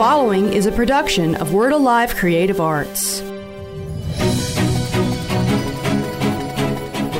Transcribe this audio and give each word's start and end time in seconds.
following 0.00 0.50
is 0.54 0.64
a 0.64 0.72
production 0.72 1.34
of 1.34 1.52
Word 1.52 1.74
Alive 1.74 2.16
Creative 2.16 2.58
Arts. 2.58 3.20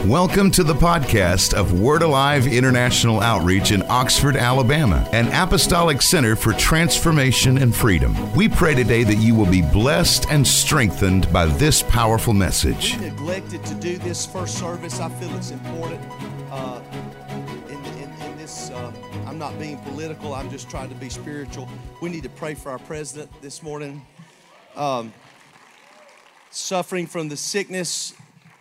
Welcome 0.06 0.51
to 0.53 0.64
the 0.64 0.72
podcast 0.72 1.53
of 1.53 1.79
Word 1.79 2.01
Alive 2.01 2.46
International 2.46 3.21
Outreach 3.21 3.71
in 3.71 3.82
Oxford, 3.90 4.35
Alabama, 4.35 5.06
an 5.12 5.29
apostolic 5.29 6.01
center 6.01 6.35
for 6.35 6.55
transformation 6.55 7.59
and 7.59 7.77
freedom. 7.77 8.16
We 8.32 8.48
pray 8.48 8.75
today 8.75 9.05
that 9.05 9.19
you 9.19 9.35
will 9.35 9.51
be 9.51 9.61
blessed 9.61 10.31
and 10.31 10.47
strengthened 10.47 11.31
by 11.31 11.45
this 11.45 11.83
powerful 11.83 12.33
message. 12.33 12.97
We 12.97 13.11
neglected 13.11 13.62
to 13.67 13.75
do 13.75 13.99
this 13.99 14.25
first 14.25 14.57
service. 14.57 15.01
I 15.01 15.11
feel 15.11 15.37
it's 15.37 15.51
important. 15.51 16.01
Not 19.41 19.59
being 19.59 19.79
political. 19.79 20.34
I'm 20.34 20.50
just 20.50 20.68
trying 20.68 20.91
to 20.91 20.95
be 20.96 21.09
spiritual. 21.09 21.66
We 22.02 22.10
need 22.10 22.24
to 22.24 22.28
pray 22.28 22.52
for 22.52 22.70
our 22.70 22.78
president 22.78 23.30
this 23.41 23.62
morning. 23.62 24.05
Um, 24.77 25.15
suffering 26.51 27.06
from 27.06 27.30
the 27.30 27.38
sickness 27.38 28.12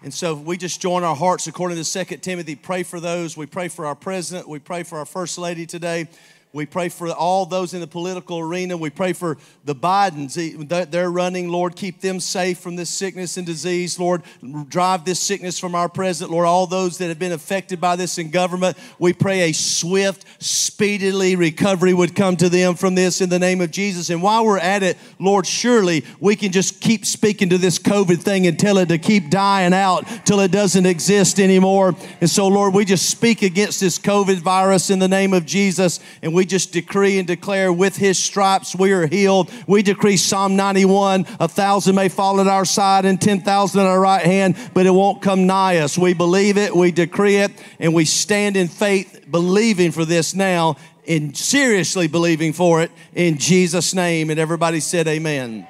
and 0.02 0.14
so 0.14 0.34
we 0.34 0.56
just 0.56 0.82
join 0.82 1.04
our 1.04 1.16
hearts 1.16 1.48
according 1.48 1.84
to 1.84 2.06
2 2.06 2.18
Timothy, 2.18 2.56
pray 2.56 2.84
for 2.84 3.02
those. 3.02 3.36
We 3.36 3.46
pray 3.46 3.68
for 3.68 3.86
our 3.86 3.96
president. 3.96 4.48
We 4.48 4.60
pray 4.60 4.84
for 4.84 4.98
our 4.98 5.06
first 5.06 5.38
lady 5.38 5.66
today. 5.66 6.08
We 6.52 6.66
pray 6.66 6.90
for 6.90 7.08
all 7.12 7.46
those 7.46 7.76
in 7.76 7.80
the 7.80 7.86
political 7.86 8.40
arena. 8.40 8.76
We 8.76 8.90
pray 8.90 9.14
for 9.14 9.38
the 9.66 9.76
Bidens. 9.76 10.90
They're 10.90 11.12
running. 11.12 11.50
Lord, 11.50 11.76
keep 11.76 12.02
them 12.02 12.20
safe 12.20 12.58
from 12.58 12.76
this 12.76 12.90
sickness 12.90 13.38
and 13.38 13.46
disease. 13.46 14.00
Lord, 14.00 14.24
drive 14.68 15.06
this 15.06 15.20
sickness 15.20 15.60
from 15.60 15.76
our 15.76 15.88
president. 15.88 16.32
Lord, 16.32 16.48
all 16.48 16.66
those 16.66 16.98
that 16.98 17.10
have 17.10 17.20
been 17.20 17.34
affected 17.34 17.80
by 17.80 17.96
this 17.96 18.18
in 18.18 18.32
government, 18.32 18.78
we 18.98 19.14
pray 19.14 19.50
a 19.50 19.52
swift, 19.54 20.26
speedily 20.42 21.36
recovery 21.36 21.94
would 21.94 22.16
come 22.16 22.36
to 22.38 22.50
them 22.50 22.74
from 22.74 22.96
this 22.96 23.22
in 23.22 23.30
the 23.30 23.38
name 23.38 23.62
of 23.62 23.70
Jesus. 23.70 24.10
And 24.10 24.24
while 24.24 24.44
we're 24.44 24.58
at 24.58 24.82
it, 24.82 24.98
Lord, 25.20 25.46
surely 25.46 26.04
we 26.20 26.36
can 26.36 26.52
just 26.52 26.82
keep 26.82 27.06
speaking 27.06 27.50
to 27.50 27.60
this 27.60 27.78
COVID 27.78 28.24
thing 28.24 28.48
and 28.48 28.58
tell 28.58 28.80
it 28.80 28.90
to 28.90 28.98
keep 28.98 29.30
dying 29.30 29.74
out 29.74 30.08
till 30.26 30.40
it 30.40 30.52
doesn't 30.52 30.88
exist 30.88 31.40
anymore. 31.40 31.94
And 32.22 32.30
so, 32.30 32.48
Lord, 32.48 32.74
we 32.74 32.86
just 32.86 33.08
speak 33.08 33.44
against 33.44 33.80
this 33.80 34.00
COVID 34.00 34.38
virus 34.38 34.90
in 34.90 34.98
the 34.98 35.08
name 35.08 35.34
of 35.34 35.46
Jesus. 35.46 36.00
And 36.24 36.34
we 36.34 36.39
we 36.40 36.46
just 36.46 36.72
decree 36.72 37.20
and 37.20 37.28
declare 37.28 37.74
with 37.74 37.98
his 37.98 38.18
stripes 38.18 38.74
we 38.74 38.94
are 38.94 39.06
healed. 39.06 39.52
We 39.68 39.84
decree 39.84 40.16
Psalm 40.16 40.56
91 40.56 41.26
a 41.38 41.50
thousand 41.50 41.96
may 41.96 42.08
fall 42.08 42.40
at 42.40 42.48
our 42.48 42.64
side 42.64 43.04
and 43.04 43.20
10,000 43.20 43.82
at 43.82 43.86
our 43.86 44.00
right 44.00 44.26
hand, 44.26 44.56
but 44.74 44.86
it 44.86 44.92
won't 44.92 45.22
come 45.22 45.48
nigh 45.48 45.80
us. 45.80 45.98
We 45.98 46.14
believe 46.14 46.58
it, 46.58 46.74
we 46.74 46.92
decree 46.92 47.36
it, 47.36 47.52
and 47.78 47.94
we 47.94 48.06
stand 48.06 48.56
in 48.56 48.70
faith 48.70 49.26
believing 49.30 49.92
for 49.92 50.06
this 50.06 50.34
now 50.34 50.78
and 51.06 51.36
seriously 51.36 52.08
believing 52.08 52.54
for 52.54 52.82
it 52.84 52.92
in 53.14 53.38
Jesus' 53.38 53.94
name. 53.94 54.30
And 54.30 54.40
everybody 54.40 54.80
said, 54.80 55.10
Amen. 55.10 55.68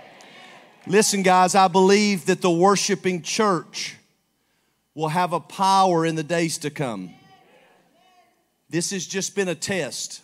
Listen, 0.86 1.24
guys, 1.24 1.56
I 1.56 1.68
believe 1.68 2.28
that 2.28 2.42
the 2.42 2.52
worshiping 2.52 3.24
church 3.24 3.96
will 4.94 5.10
have 5.10 5.34
a 5.34 5.40
power 5.40 6.06
in 6.06 6.14
the 6.14 6.22
days 6.22 6.60
to 6.60 6.70
come. 6.70 7.10
This 8.70 8.92
has 8.92 9.08
just 9.08 9.36
been 9.36 9.48
a 9.48 9.56
test. 9.56 10.22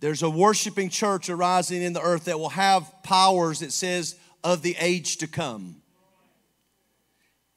There's 0.00 0.22
a 0.22 0.30
worshiping 0.30 0.90
church 0.90 1.30
arising 1.30 1.82
in 1.82 1.92
the 1.92 2.02
earth 2.02 2.24
that 2.24 2.38
will 2.38 2.50
have 2.50 2.90
powers, 3.02 3.62
it 3.62 3.72
says, 3.72 4.16
of 4.42 4.62
the 4.62 4.76
age 4.78 5.18
to 5.18 5.26
come. 5.26 5.76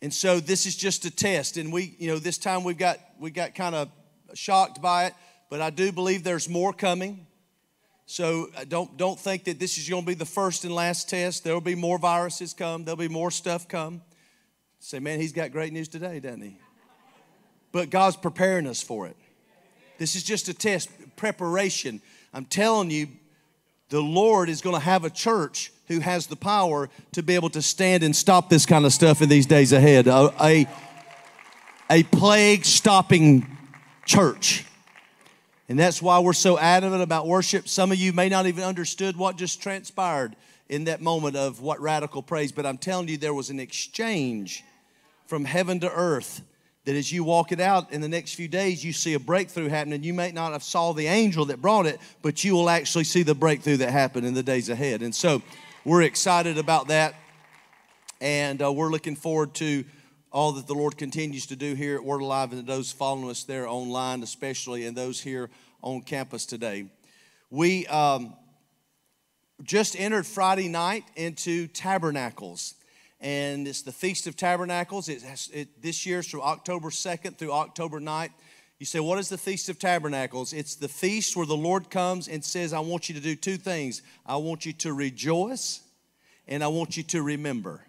And 0.01 0.13
so 0.13 0.39
this 0.39 0.65
is 0.65 0.75
just 0.75 1.05
a 1.05 1.11
test. 1.11 1.57
And 1.57 1.73
we, 1.73 1.95
you 1.97 2.07
know, 2.07 2.19
this 2.19 2.37
time 2.37 2.63
we've 2.63 2.77
got 2.77 2.97
we 3.19 3.31
got 3.31 3.55
kind 3.55 3.75
of 3.75 3.89
shocked 4.33 4.81
by 4.81 5.05
it, 5.05 5.13
but 5.49 5.61
I 5.61 5.69
do 5.69 5.91
believe 5.91 6.23
there's 6.23 6.47
more 6.47 6.71
coming. 6.71 7.25
So 8.05 8.47
uh, 8.55 8.63
don't 8.63 8.95
don't 8.95 9.19
think 9.19 9.45
that 9.45 9.59
this 9.59 9.77
is 9.77 9.89
going 9.89 10.03
to 10.03 10.07
be 10.07 10.13
the 10.13 10.25
first 10.25 10.63
and 10.63 10.73
last 10.73 11.09
test. 11.09 11.43
There 11.43 11.53
will 11.53 11.61
be 11.61 11.75
more 11.75 11.97
viruses 11.97 12.53
come. 12.53 12.85
There'll 12.85 12.95
be 12.95 13.09
more 13.09 13.31
stuff 13.31 13.67
come. 13.67 14.01
Say, 14.79 14.99
man, 14.99 15.19
he's 15.19 15.33
got 15.33 15.51
great 15.51 15.73
news 15.73 15.87
today, 15.87 16.19
doesn't 16.19 16.41
he? 16.41 16.57
But 17.71 17.89
God's 17.89 18.15
preparing 18.15 18.67
us 18.67 18.81
for 18.81 19.07
it. 19.07 19.17
This 19.97 20.15
is 20.15 20.23
just 20.23 20.47
a 20.47 20.53
test, 20.53 20.89
preparation. 21.15 22.01
I'm 22.33 22.45
telling 22.45 22.91
you, 22.91 23.07
the 23.89 24.01
Lord 24.01 24.49
is 24.49 24.61
going 24.61 24.75
to 24.75 24.81
have 24.81 25.05
a 25.05 25.09
church 25.09 25.71
who 25.87 25.99
has 26.01 26.27
the 26.27 26.35
power 26.35 26.89
to 27.13 27.23
be 27.23 27.35
able 27.35 27.49
to 27.51 27.61
stand 27.61 28.03
and 28.03 28.15
stop 28.15 28.49
this 28.49 28.65
kind 28.65 28.85
of 28.85 28.91
stuff 28.91 29.21
in 29.21 29.29
these 29.29 29.45
days 29.45 29.71
ahead. 29.71 30.07
A, 30.07 30.33
a, 30.41 30.67
a 31.89 32.03
plague 32.03 32.65
stopping 32.65 33.57
church. 34.05 34.65
And 35.69 35.79
that's 35.79 36.01
why 36.01 36.19
we're 36.19 36.33
so 36.33 36.57
adamant 36.57 37.01
about 37.01 37.27
worship. 37.27 37.67
Some 37.67 37.91
of 37.91 37.97
you 37.97 38.13
may 38.13 38.29
not 38.29 38.45
even 38.45 38.63
understood 38.63 39.17
what 39.17 39.37
just 39.37 39.61
transpired 39.61 40.35
in 40.69 40.85
that 40.85 41.01
moment 41.01 41.35
of 41.35 41.61
what 41.61 41.79
radical 41.79 42.21
praise, 42.21 42.51
but 42.51 42.65
I'm 42.65 42.77
telling 42.77 43.07
you, 43.07 43.17
there 43.17 43.33
was 43.33 43.49
an 43.49 43.59
exchange 43.59 44.63
from 45.27 45.45
heaven 45.45 45.79
to 45.81 45.91
earth 45.91 46.41
that 46.87 46.95
as 46.95 47.11
you 47.11 47.21
walk 47.21 47.51
it 47.51 47.59
out 47.59 47.91
in 47.91 47.99
the 47.99 48.07
next 48.07 48.35
few 48.35 48.47
days, 48.47 48.81
you 48.81 48.93
see 48.93 49.13
a 49.13 49.19
breakthrough 49.19 49.67
happening. 49.67 50.03
You 50.03 50.13
may 50.13 50.31
not 50.31 50.53
have 50.53 50.63
saw 50.63 50.93
the 50.93 51.07
angel 51.07 51.43
that 51.47 51.61
brought 51.61 51.85
it, 51.85 51.99
but 52.21 52.45
you 52.45 52.53
will 52.53 52.69
actually 52.69 53.03
see 53.03 53.23
the 53.23 53.35
breakthrough 53.35 53.75
that 53.75 53.91
happened 53.91 54.25
in 54.25 54.33
the 54.33 54.41
days 54.41 54.69
ahead. 54.69 55.01
And 55.01 55.13
so 55.13 55.41
we're 55.83 56.03
excited 56.03 56.57
about 56.57 56.87
that. 56.87 57.13
And 58.21 58.61
uh, 58.61 58.71
we're 58.71 58.89
looking 58.89 59.17
forward 59.17 59.53
to 59.55 59.83
all 60.31 60.53
that 60.53 60.65
the 60.65 60.75
Lord 60.75 60.97
continues 60.97 61.47
to 61.47 61.57
do 61.57 61.73
here 61.73 61.97
at 61.97 62.05
Word 62.05 62.21
Alive 62.21 62.53
and 62.53 62.65
those 62.65 62.89
following 62.89 63.29
us 63.29 63.43
there 63.43 63.67
online, 63.67 64.23
especially, 64.23 64.85
and 64.85 64.95
those 64.95 65.19
here 65.19 65.49
on 65.81 65.99
campus 65.99 66.45
today. 66.45 66.85
We 67.49 67.85
um, 67.87 68.33
just 69.61 69.99
entered 69.99 70.25
Friday 70.25 70.69
night 70.69 71.03
into 71.17 71.67
Tabernacles 71.67 72.75
and 73.19 73.67
it's 73.67 73.81
the 73.81 73.91
Feast 73.91 74.27
of 74.27 74.35
Tabernacles. 74.35 75.09
It 75.09 75.21
has, 75.23 75.49
it, 75.53 75.81
this 75.81 76.05
year 76.05 76.19
is 76.19 76.27
from 76.27 76.41
October 76.41 76.89
2nd 76.89 77.37
through 77.37 77.51
October 77.51 77.99
9th. 77.99 78.31
You 78.79 78.85
say, 78.85 78.99
what 78.99 79.17
is 79.17 79.29
the 79.29 79.39
Feast 79.39 79.69
of 79.69 79.79
Tabernacles? 79.79 80.53
It's 80.53 80.75
the 80.75 80.87
feast 80.87 81.35
where 81.35 81.47
the 81.47 81.57
Lord 81.57 81.89
comes 81.89 82.27
and 82.27 82.43
says, 82.43 82.73
I 82.73 82.79
want 82.79 83.09
you 83.09 83.15
to 83.15 83.21
do 83.21 83.35
two 83.35 83.57
things. 83.57 84.03
I 84.25 84.37
want 84.37 84.67
you 84.67 84.73
to 84.73 84.93
rejoice 84.93 85.81
and 86.47 86.63
I 86.63 86.67
want 86.67 86.95
you 86.95 87.03
to 87.03 87.23
remember. 87.23 87.83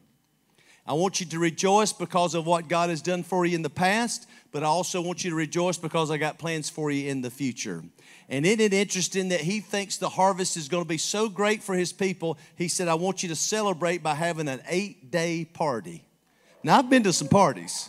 I 0.86 0.94
want 0.94 1.20
you 1.20 1.26
to 1.26 1.38
rejoice 1.38 1.92
because 1.92 2.34
of 2.34 2.46
what 2.46 2.68
God 2.68 2.88
has 2.88 3.02
done 3.02 3.22
for 3.22 3.44
you 3.44 3.54
in 3.54 3.60
the 3.60 3.68
past, 3.68 4.26
but 4.50 4.62
I 4.62 4.66
also 4.66 5.00
want 5.00 5.24
you 5.24 5.30
to 5.30 5.36
rejoice 5.36 5.76
because 5.76 6.10
I 6.10 6.16
got 6.16 6.38
plans 6.38 6.70
for 6.70 6.90
you 6.90 7.10
in 7.10 7.20
the 7.20 7.30
future. 7.30 7.84
And 8.28 8.44
isn't 8.46 8.60
it 8.60 8.72
interesting 8.72 9.28
that 9.28 9.40
he 9.40 9.60
thinks 9.60 9.96
the 9.96 10.08
harvest 10.08 10.56
is 10.56 10.68
going 10.68 10.84
to 10.84 10.88
be 10.88 10.98
so 10.98 11.28
great 11.28 11.62
for 11.62 11.74
his 11.74 11.92
people? 11.92 12.38
He 12.56 12.68
said, 12.68 12.88
I 12.88 12.94
want 12.94 13.22
you 13.22 13.28
to 13.30 13.36
celebrate 13.36 14.02
by 14.02 14.14
having 14.14 14.48
an 14.48 14.60
eight 14.68 15.10
day 15.10 15.44
party. 15.44 16.04
Now, 16.62 16.78
I've 16.78 16.90
been 16.90 17.04
to 17.04 17.12
some 17.12 17.28
parties, 17.28 17.88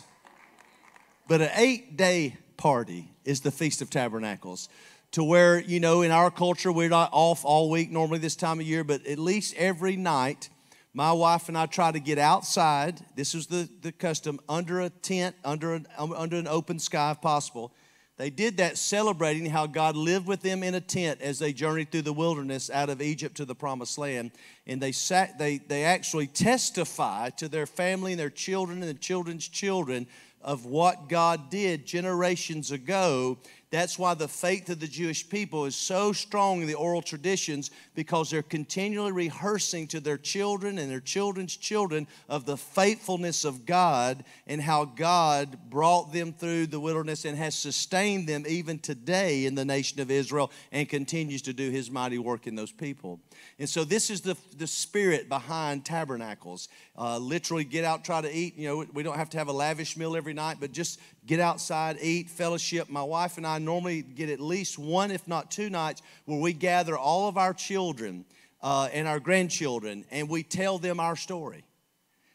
but 1.28 1.40
an 1.40 1.50
eight 1.56 1.96
day 1.96 2.36
party 2.56 3.10
is 3.24 3.40
the 3.40 3.50
Feast 3.50 3.82
of 3.82 3.90
Tabernacles. 3.90 4.68
To 5.12 5.24
where, 5.24 5.58
you 5.58 5.80
know, 5.80 6.02
in 6.02 6.12
our 6.12 6.30
culture, 6.30 6.70
we're 6.70 6.88
not 6.88 7.10
off 7.12 7.44
all 7.44 7.68
week 7.68 7.90
normally 7.90 8.20
this 8.20 8.36
time 8.36 8.60
of 8.60 8.66
year, 8.66 8.84
but 8.84 9.04
at 9.06 9.18
least 9.18 9.54
every 9.56 9.96
night, 9.96 10.50
my 10.92 11.12
wife 11.12 11.48
and 11.48 11.56
I 11.56 11.66
try 11.66 11.92
to 11.92 12.00
get 12.00 12.18
outside. 12.18 13.00
This 13.14 13.34
is 13.34 13.46
the, 13.46 13.68
the 13.82 13.92
custom 13.92 14.40
under 14.48 14.80
a 14.80 14.90
tent, 14.90 15.36
under 15.44 15.74
an, 15.74 15.86
um, 15.96 16.12
under 16.12 16.36
an 16.36 16.48
open 16.48 16.78
sky 16.78 17.12
if 17.12 17.20
possible 17.20 17.72
they 18.20 18.28
did 18.28 18.58
that 18.58 18.76
celebrating 18.76 19.46
how 19.46 19.66
God 19.66 19.96
lived 19.96 20.26
with 20.26 20.42
them 20.42 20.62
in 20.62 20.74
a 20.74 20.80
tent 20.82 21.22
as 21.22 21.38
they 21.38 21.54
journeyed 21.54 21.90
through 21.90 22.02
the 22.02 22.12
wilderness 22.12 22.68
out 22.68 22.90
of 22.90 23.00
Egypt 23.00 23.38
to 23.38 23.46
the 23.46 23.54
promised 23.54 23.96
land. 23.96 24.32
And 24.66 24.78
they, 24.78 24.92
sat, 24.92 25.38
they, 25.38 25.56
they 25.56 25.84
actually 25.84 26.26
testify 26.26 27.30
to 27.30 27.48
their 27.48 27.64
family 27.64 28.12
and 28.12 28.20
their 28.20 28.28
children 28.28 28.82
and 28.82 28.90
the 28.90 29.00
children's 29.00 29.48
children 29.48 30.06
of 30.42 30.66
what 30.66 31.08
God 31.08 31.48
did 31.48 31.86
generations 31.86 32.72
ago 32.72 33.38
that's 33.70 33.96
why 33.96 34.14
the 34.14 34.26
faith 34.26 34.68
of 34.68 34.80
the 34.80 34.88
Jewish 34.88 35.28
people 35.28 35.64
is 35.64 35.76
so 35.76 36.12
strong 36.12 36.60
in 36.60 36.66
the 36.66 36.74
oral 36.74 37.02
traditions 37.02 37.70
because 37.94 38.28
they're 38.28 38.42
continually 38.42 39.12
rehearsing 39.12 39.86
to 39.88 40.00
their 40.00 40.18
children 40.18 40.76
and 40.76 40.90
their 40.90 40.98
children's 40.98 41.56
children 41.56 42.08
of 42.28 42.46
the 42.46 42.56
faithfulness 42.56 43.44
of 43.44 43.66
God 43.66 44.24
and 44.48 44.60
how 44.60 44.84
God 44.84 45.56
brought 45.70 46.12
them 46.12 46.32
through 46.32 46.66
the 46.66 46.80
wilderness 46.80 47.24
and 47.24 47.38
has 47.38 47.54
sustained 47.54 48.28
them 48.28 48.44
even 48.48 48.80
today 48.80 49.46
in 49.46 49.54
the 49.54 49.64
nation 49.64 50.00
of 50.00 50.10
Israel 50.10 50.50
and 50.72 50.88
continues 50.88 51.42
to 51.42 51.52
do 51.52 51.70
his 51.70 51.92
mighty 51.92 52.18
work 52.18 52.48
in 52.48 52.56
those 52.56 52.72
people. 52.72 53.20
And 53.60 53.68
so 53.68 53.84
this 53.84 54.10
is 54.10 54.20
the, 54.20 54.36
the 54.56 54.66
spirit 54.66 55.28
behind 55.28 55.84
tabernacles. 55.84 56.68
Uh, 56.98 57.18
literally 57.18 57.64
get 57.64 57.84
out, 57.84 58.04
try 58.04 58.20
to 58.20 58.36
eat. 58.36 58.56
You 58.56 58.68
know, 58.68 58.84
we 58.92 59.04
don't 59.04 59.16
have 59.16 59.30
to 59.30 59.38
have 59.38 59.48
a 59.48 59.52
lavish 59.52 59.96
meal 59.96 60.16
every 60.16 60.34
night, 60.34 60.56
but 60.60 60.72
just 60.72 60.98
get 61.24 61.38
outside, 61.38 61.98
eat, 62.02 62.28
fellowship. 62.28 62.90
My 62.90 63.02
wife 63.02 63.36
and 63.36 63.46
I 63.46 63.59
normally 63.64 64.02
get 64.02 64.28
at 64.30 64.40
least 64.40 64.78
one, 64.78 65.10
if 65.10 65.26
not 65.28 65.50
two 65.50 65.70
nights, 65.70 66.02
where 66.24 66.38
we 66.38 66.52
gather 66.52 66.96
all 66.96 67.28
of 67.28 67.36
our 67.36 67.54
children 67.54 68.24
uh, 68.62 68.88
and 68.92 69.06
our 69.08 69.20
grandchildren 69.20 70.04
and 70.10 70.28
we 70.28 70.42
tell 70.42 70.78
them 70.78 71.00
our 71.00 71.16
story. 71.16 71.64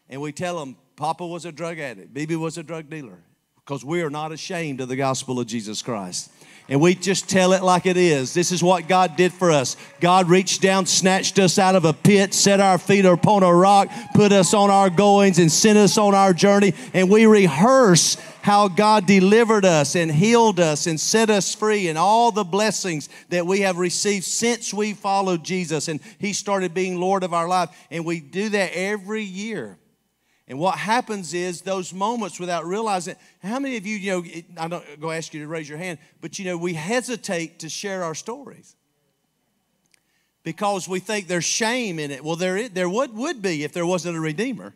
And 0.10 0.22
we 0.22 0.32
tell 0.32 0.60
them, 0.60 0.78
Papa 0.96 1.26
was 1.26 1.46
a 1.46 1.52
drug 1.52 1.80
addict, 1.80 2.14
Bibi 2.14 2.36
was 2.36 2.58
a 2.58 2.64
drug 2.64 2.90
dealer, 2.90 3.20
because 3.56 3.84
we 3.84 4.02
are 4.02 4.10
not 4.10 4.32
ashamed 4.32 4.82
of 4.82 4.88
the 4.88 4.96
gospel 4.96 5.40
of 5.40 5.48
Jesus 5.48 5.82
Christ. 5.82 6.32
And 6.68 6.82
we 6.82 6.96
just 6.96 7.30
tell 7.30 7.54
it 7.54 7.62
like 7.62 7.86
it 7.86 7.96
is. 7.96 8.34
This 8.34 8.52
is 8.52 8.64
what 8.64 8.88
God 8.88 9.16
did 9.16 9.32
for 9.32 9.52
us. 9.52 9.78
God 10.00 10.30
reached 10.30 10.64
down, 10.64 10.88
snatched 10.88 11.38
us 11.38 11.60
out 11.60 11.76
of 11.76 11.86
a 11.86 11.94
pit, 11.94 12.34
set 12.34 12.60
our 12.60 12.80
feet 12.80 13.06
upon 13.06 13.44
a 13.44 13.54
rock, 13.54 13.90
put 14.16 14.32
us 14.32 14.54
on 14.56 14.72
our 14.72 14.90
goings, 14.90 15.38
and 15.38 15.52
sent 15.52 15.78
us 15.78 16.00
on 16.00 16.16
our 16.16 16.34
journey. 16.34 16.74
And 16.96 17.08
we 17.12 17.28
rehearse 17.28 18.18
how 18.42 18.68
God 18.68 19.06
delivered 19.06 19.64
us 19.64 19.96
and 19.96 20.12
healed 20.12 20.60
us 20.60 20.88
and 20.88 21.00
set 21.00 21.30
us 21.30 21.54
free 21.54 21.88
and 21.88 22.00
all 22.00 22.32
the 22.32 22.44
blessings 22.44 23.10
that 23.30 23.46
we 23.46 23.62
have 23.62 23.78
received 23.78 24.24
since 24.24 24.74
we 24.74 24.94
followed 24.94 25.44
Jesus 25.44 25.88
and 25.88 26.00
He 26.20 26.34
started 26.34 26.74
being 26.74 27.00
Lord 27.00 27.24
of 27.24 27.34
our 27.34 27.48
life. 27.48 27.70
And 27.92 28.06
we 28.06 28.20
do 28.20 28.50
that 28.50 28.72
every 28.74 29.24
year. 29.24 29.78
And 30.48 30.60
what 30.60 30.78
happens 30.78 31.34
is 31.34 31.62
those 31.62 31.92
moments 31.92 32.40
without 32.40 32.66
realizing, 32.66 33.16
how 33.42 33.60
many 33.60 33.78
of 33.78 33.86
you, 33.86 33.98
you 33.98 34.12
know, 34.12 34.62
I 34.62 34.68
don't 34.68 35.02
go 35.02 35.10
ask 35.10 35.34
you 35.34 35.42
to 35.42 35.48
raise 35.48 35.68
your 35.68 35.80
hand, 35.80 35.98
but 36.22 36.38
you 36.38 36.46
know, 36.46 36.56
we 36.56 36.74
hesitate 36.74 37.60
to 37.60 37.70
share 37.70 38.04
our 38.04 38.14
stories 38.14 38.76
because 40.44 40.88
we 40.88 41.00
think 41.00 41.28
there's 41.28 41.46
shame 41.46 41.98
in 41.98 42.12
it. 42.12 42.24
Well, 42.24 42.36
there, 42.36 42.70
there 42.70 42.88
would, 42.88 43.16
would 43.16 43.42
be 43.42 43.64
if 43.64 43.74
there 43.74 43.88
wasn't 43.88 44.18
a 44.18 44.20
Redeemer. 44.20 44.76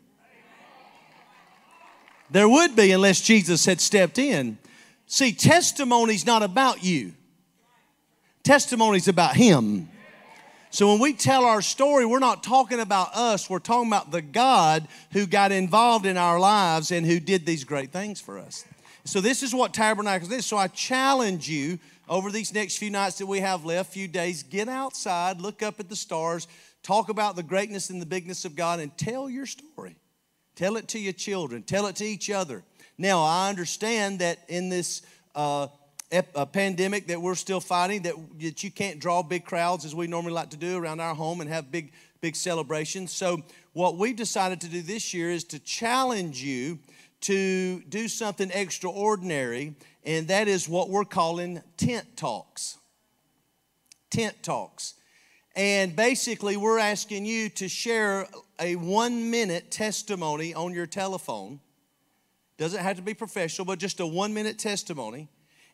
There 2.31 2.49
would 2.49 2.75
be 2.75 2.91
unless 2.91 3.21
Jesus 3.21 3.65
had 3.65 3.79
stepped 3.79 4.17
in. 4.17 4.57
See, 5.05 5.33
testimony's 5.33 6.25
not 6.25 6.43
about 6.43 6.83
you, 6.83 7.13
testimony's 8.43 9.07
about 9.07 9.35
Him. 9.35 9.89
So 10.71 10.91
when 10.91 10.99
we 10.99 11.13
tell 11.13 11.45
our 11.45 11.61
story, 11.61 12.05
we're 12.05 12.19
not 12.19 12.43
talking 12.43 12.79
about 12.79 13.15
us, 13.15 13.49
we're 13.49 13.59
talking 13.59 13.89
about 13.89 14.11
the 14.11 14.21
God 14.21 14.87
who 15.11 15.25
got 15.25 15.51
involved 15.51 16.05
in 16.05 16.15
our 16.15 16.39
lives 16.39 16.91
and 16.91 17.05
who 17.05 17.19
did 17.19 17.45
these 17.45 17.63
great 17.63 17.91
things 17.91 18.21
for 18.21 18.37
us. 18.37 18.65
So 19.03 19.19
this 19.19 19.41
is 19.41 19.53
what 19.53 19.73
Tabernacles 19.73 20.31
is. 20.31 20.45
So 20.45 20.57
I 20.57 20.67
challenge 20.67 21.49
you 21.49 21.79
over 22.07 22.31
these 22.31 22.53
next 22.53 22.77
few 22.77 22.91
nights 22.91 23.17
that 23.17 23.25
we 23.25 23.39
have 23.39 23.65
left, 23.65 23.93
few 23.93 24.07
days, 24.07 24.43
get 24.43 24.69
outside, 24.69 25.41
look 25.41 25.63
up 25.63 25.79
at 25.79 25.89
the 25.89 25.95
stars, 25.95 26.47
talk 26.83 27.09
about 27.09 27.35
the 27.35 27.43
greatness 27.43 27.89
and 27.89 27.99
the 27.99 28.05
bigness 28.05 28.45
of 28.45 28.55
God, 28.55 28.79
and 28.79 28.95
tell 28.97 29.29
your 29.29 29.47
story. 29.47 29.95
Tell 30.55 30.75
it 30.75 30.87
to 30.89 30.99
your 30.99 31.13
children, 31.13 31.63
tell 31.63 31.87
it 31.87 31.95
to 31.97 32.05
each 32.05 32.29
other. 32.29 32.63
Now, 32.97 33.23
I 33.23 33.49
understand 33.49 34.19
that 34.19 34.39
in 34.49 34.69
this 34.69 35.01
uh, 35.33 35.67
a 36.11 36.45
pandemic 36.45 37.07
that 37.07 37.21
we're 37.21 37.35
still 37.35 37.59
fighting, 37.59 38.01
that, 38.01 38.15
that 38.39 38.63
you 38.63 38.71
can't 38.71 38.99
draw 38.99 39.21
big 39.21 39.45
crowds 39.45 39.85
as 39.85 39.93
we 39.93 40.07
normally 40.07 40.33
like 40.33 40.49
to 40.49 40.57
do 40.57 40.77
around 40.77 40.99
our 40.99 41.13
home 41.13 41.39
and 41.39 41.49
have 41.49 41.71
big, 41.71 41.91
big 42.19 42.35
celebrations. 42.35 43.11
So, 43.11 43.43
what 43.73 43.97
we've 43.97 44.15
decided 44.15 44.59
to 44.61 44.67
do 44.67 44.81
this 44.81 45.13
year 45.13 45.29
is 45.29 45.43
to 45.45 45.59
challenge 45.59 46.41
you 46.41 46.79
to 47.21 47.81
do 47.81 48.07
something 48.07 48.49
extraordinary, 48.51 49.75
and 50.03 50.27
that 50.29 50.47
is 50.47 50.67
what 50.67 50.89
we're 50.89 51.05
calling 51.05 51.61
tent 51.77 52.17
talks. 52.17 52.77
Tent 54.09 54.41
talks. 54.41 54.95
And 55.55 55.95
basically, 55.95 56.57
we're 56.57 56.79
asking 56.79 57.25
you 57.25 57.49
to 57.49 57.67
share 57.67 58.27
a 58.59 58.75
one 58.77 59.29
minute 59.29 59.69
testimony 59.69 60.55
on 60.55 60.73
your 60.73 60.87
telephone. 60.87 61.59
Doesn't 62.57 62.81
have 62.81 62.95
to 62.95 63.03
be 63.03 63.13
professional, 63.13 63.65
but 63.65 63.77
just 63.77 63.99
a 63.99 64.07
one 64.07 64.33
minute 64.33 64.57
testimony 64.57 65.29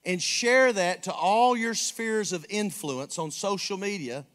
and 0.06 0.22
share 0.22 0.72
that 0.74 1.04
to 1.04 1.13
all 1.13 1.57
your 1.57 1.74
spheres 1.74 2.31
of 2.31 2.46
influence 2.50 3.18
on 3.18 3.31
social 3.31 3.78
media 3.78 4.25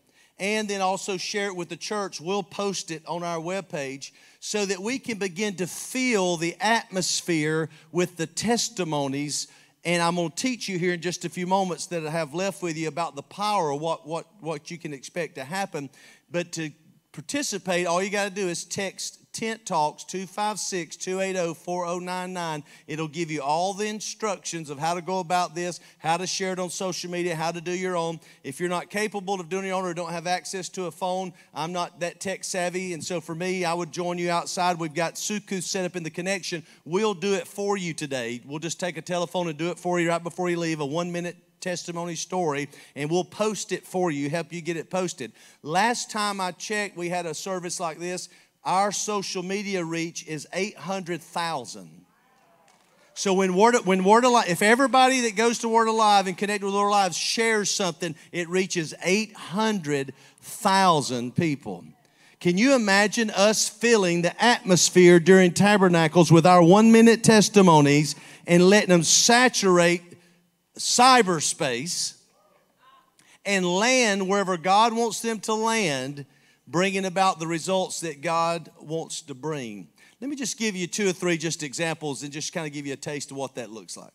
and 0.40 0.68
then 0.68 0.80
also 0.80 1.18
share 1.18 1.48
it 1.48 1.56
with 1.56 1.68
the 1.68 1.76
church. 1.76 2.20
We'll 2.20 2.42
post 2.42 2.90
it 2.90 3.02
on 3.06 3.22
our 3.22 3.38
webpage 3.38 4.10
so 4.40 4.64
that 4.64 4.80
we 4.80 4.98
can 4.98 5.18
begin 5.18 5.54
to 5.56 5.66
feel 5.66 6.38
the 6.38 6.56
atmosphere 6.60 7.68
with 7.92 8.16
the 8.16 8.26
testimonies. 8.26 9.48
And 9.84 10.02
I'm 10.02 10.16
going 10.16 10.30
to 10.30 10.34
teach 10.34 10.66
you 10.66 10.78
here 10.78 10.94
in 10.94 11.02
just 11.02 11.26
a 11.26 11.28
few 11.28 11.46
moments 11.46 11.86
that 11.86 12.06
I 12.06 12.10
have 12.10 12.32
left 12.32 12.62
with 12.62 12.76
you 12.78 12.88
about 12.88 13.16
the 13.16 13.22
power 13.22 13.70
of 13.70 13.80
what, 13.82 14.06
what, 14.06 14.26
what 14.40 14.70
you 14.70 14.78
can 14.78 14.94
expect 14.94 15.34
to 15.34 15.44
happen. 15.44 15.90
But 16.30 16.52
to 16.52 16.70
participate, 17.12 17.86
all 17.86 18.02
you 18.02 18.10
got 18.10 18.24
to 18.24 18.34
do 18.34 18.48
is 18.48 18.64
text 18.64 19.20
Tent 19.32 19.64
Talks 19.64 20.02
256 20.04 20.96
280 20.96 21.54
4099. 21.54 22.64
It'll 22.88 23.08
give 23.08 23.30
you 23.30 23.42
all 23.42 23.74
the 23.74 23.86
instructions 23.86 24.70
of 24.70 24.78
how 24.78 24.94
to 24.94 25.02
go 25.02 25.20
about 25.20 25.54
this, 25.54 25.78
how 25.98 26.16
to 26.16 26.26
share 26.26 26.52
it 26.52 26.58
on 26.58 26.68
social 26.68 27.10
media, 27.10 27.36
how 27.36 27.52
to 27.52 27.60
do 27.60 27.70
your 27.70 27.96
own. 27.96 28.18
If 28.42 28.58
you're 28.58 28.68
not 28.68 28.90
capable 28.90 29.40
of 29.40 29.48
doing 29.48 29.66
your 29.66 29.76
own 29.76 29.84
or 29.84 29.94
don't 29.94 30.10
have 30.10 30.26
access 30.26 30.68
to 30.70 30.86
a 30.86 30.90
phone, 30.90 31.32
I'm 31.54 31.72
not 31.72 32.00
that 32.00 32.20
tech 32.20 32.42
savvy. 32.42 32.92
And 32.92 33.04
so 33.04 33.20
for 33.20 33.34
me, 33.34 33.64
I 33.64 33.72
would 33.72 33.92
join 33.92 34.18
you 34.18 34.30
outside. 34.30 34.78
We've 34.78 34.92
got 34.92 35.14
Suku 35.14 35.62
set 35.62 35.84
up 35.84 35.94
in 35.94 36.02
the 36.02 36.10
connection. 36.10 36.64
We'll 36.84 37.14
do 37.14 37.34
it 37.34 37.46
for 37.46 37.76
you 37.76 37.94
today. 37.94 38.40
We'll 38.44 38.58
just 38.58 38.80
take 38.80 38.96
a 38.96 39.02
telephone 39.02 39.48
and 39.48 39.56
do 39.56 39.70
it 39.70 39.78
for 39.78 40.00
you 40.00 40.08
right 40.08 40.22
before 40.22 40.50
you 40.50 40.58
leave, 40.58 40.80
a 40.80 40.86
one 40.86 41.12
minute 41.12 41.36
testimony 41.60 42.14
story, 42.14 42.68
and 42.94 43.10
we'll 43.10 43.24
post 43.24 43.72
it 43.72 43.86
for 43.86 44.10
you, 44.10 44.28
help 44.30 44.52
you 44.52 44.60
get 44.60 44.76
it 44.76 44.90
posted. 44.90 45.32
Last 45.62 46.10
time 46.10 46.40
I 46.40 46.52
checked, 46.52 46.96
we 46.96 47.08
had 47.08 47.26
a 47.26 47.34
service 47.34 47.80
like 47.80 47.98
this. 47.98 48.28
Our 48.64 48.92
social 48.92 49.42
media 49.42 49.84
reach 49.84 50.26
is 50.26 50.46
800,000. 50.52 52.04
So 53.14 53.34
when 53.34 53.54
Word, 53.54 53.74
when 53.84 54.04
Word 54.04 54.24
Alive, 54.24 54.48
if 54.48 54.62
everybody 54.62 55.22
that 55.22 55.34
goes 55.36 55.58
to 55.58 55.68
Word 55.68 55.88
Alive 55.88 56.26
and 56.26 56.38
connect 56.38 56.64
with 56.64 56.72
Word 56.72 56.88
Alive 56.88 57.14
shares 57.14 57.70
something, 57.70 58.14
it 58.32 58.48
reaches 58.48 58.94
800,000 59.04 61.36
people. 61.36 61.84
Can 62.40 62.56
you 62.56 62.74
imagine 62.74 63.28
us 63.30 63.68
filling 63.68 64.22
the 64.22 64.42
atmosphere 64.42 65.20
during 65.20 65.52
tabernacles 65.52 66.32
with 66.32 66.46
our 66.46 66.62
one 66.62 66.90
minute 66.90 67.22
testimonies 67.22 68.14
and 68.46 68.62
letting 68.62 68.88
them 68.88 69.02
saturate 69.02 70.09
cyberspace 70.78 72.16
and 73.44 73.66
land 73.66 74.28
wherever 74.28 74.56
God 74.56 74.92
wants 74.92 75.20
them 75.20 75.40
to 75.40 75.54
land 75.54 76.26
bringing 76.66 77.04
about 77.04 77.40
the 77.40 77.46
results 77.46 78.00
that 78.00 78.20
God 78.20 78.70
wants 78.80 79.22
to 79.22 79.34
bring. 79.34 79.88
Let 80.20 80.30
me 80.30 80.36
just 80.36 80.58
give 80.58 80.76
you 80.76 80.86
two 80.86 81.08
or 81.08 81.12
three 81.12 81.36
just 81.36 81.62
examples 81.62 82.22
and 82.22 82.32
just 82.32 82.52
kind 82.52 82.66
of 82.66 82.72
give 82.72 82.86
you 82.86 82.92
a 82.92 82.96
taste 82.96 83.30
of 83.30 83.36
what 83.36 83.54
that 83.56 83.70
looks 83.70 83.96
like. 83.96 84.12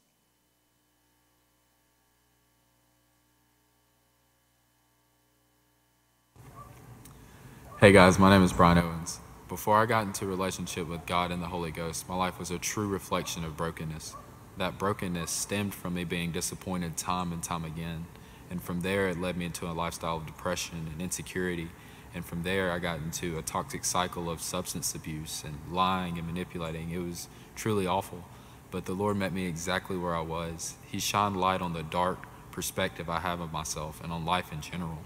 Hey 7.80 7.92
guys, 7.92 8.18
my 8.18 8.30
name 8.30 8.42
is 8.42 8.54
Brian 8.54 8.78
Owens. 8.78 9.20
Before 9.50 9.78
I 9.78 9.86
got 9.86 10.06
into 10.06 10.26
relationship 10.26 10.88
with 10.88 11.06
God 11.06 11.32
and 11.32 11.44
the 11.44 11.48
Holy 11.48 11.72
Ghost, 11.72 12.08
my 12.08 12.16
life 12.16 12.40
was 12.40 12.50
a 12.50 12.58
true 12.58 12.88
reflection 12.88 13.44
of 13.44 13.58
brokenness. 13.58 14.16
That 14.58 14.78
brokenness 14.78 15.32
stemmed 15.32 15.74
from 15.74 15.96
me 15.96 16.04
being 16.04 16.32
disappointed 16.32 16.98
time 16.98 17.32
and 17.32 17.44
time 17.44 17.66
again. 17.66 18.06
And 18.50 18.62
from 18.62 18.82
there, 18.82 19.08
it 19.10 19.20
led 19.20 19.38
me 19.38 19.46
into 19.46 19.66
a 19.66 19.74
lifestyle 19.74 20.18
of 20.18 20.26
depression 20.26 20.88
and 20.92 21.02
insecurity 21.02 21.70
and 22.16 22.26
from 22.26 22.44
there, 22.44 22.72
I 22.72 22.80
got 22.80 23.00
into 23.00 23.38
a 23.38 23.42
toxic 23.42 23.84
cycle 23.84 24.30
of 24.30 24.40
substance 24.40 24.96
abuse 24.96 25.44
and 25.44 25.60
lying 25.70 26.18
and 26.18 26.26
manipulating. 26.26 26.90
It 26.92 27.00
was 27.00 27.28
truly 27.58 27.86
awful. 27.86 28.24
But 28.72 28.86
the 28.86 28.94
Lord 28.94 29.18
met 29.18 29.34
me 29.34 29.48
exactly 29.48 29.98
where 29.98 30.16
I 30.16 30.22
was. 30.22 30.76
He 30.90 31.00
shined 31.00 31.36
light 31.36 31.62
on 31.62 31.74
the 31.74 31.84
dark 31.84 32.26
perspective 32.52 33.10
I 33.10 33.20
have 33.20 33.42
of 33.42 33.52
myself 33.52 34.02
and 34.02 34.14
on 34.14 34.24
life 34.24 34.54
in 34.54 34.62
general. 34.62 35.00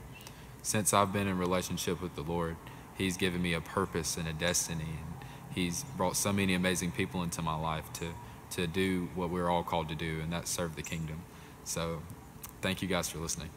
Since 0.62 0.94
I've 0.94 1.12
been 1.12 1.28
in 1.28 1.40
relationship 1.40 2.00
with 2.00 2.14
the 2.14 2.22
Lord, 2.22 2.58
He's 2.96 3.18
given 3.18 3.42
me 3.42 3.54
a 3.54 3.62
purpose 3.62 4.16
and 4.16 4.28
a 4.28 4.34
destiny. 4.34 4.84
And 4.84 5.28
He's 5.56 5.84
brought 5.98 6.16
so 6.16 6.32
many 6.32 6.54
amazing 6.54 6.92
people 6.92 7.24
into 7.24 7.42
my 7.42 7.56
life 7.56 7.92
to, 7.94 8.10
to 8.52 8.68
do 8.68 9.10
what 9.16 9.30
we're 9.30 9.50
all 9.50 9.64
called 9.64 9.90
to 9.90 9.96
do, 9.96 10.20
and 10.22 10.32
that's 10.32 10.50
serve 10.50 10.76
the 10.76 10.82
kingdom. 10.82 11.22
So 11.64 12.02
thank 12.62 12.82
you 12.82 12.88
guys 12.88 13.10
for 13.10 13.20
listening. 13.20 13.50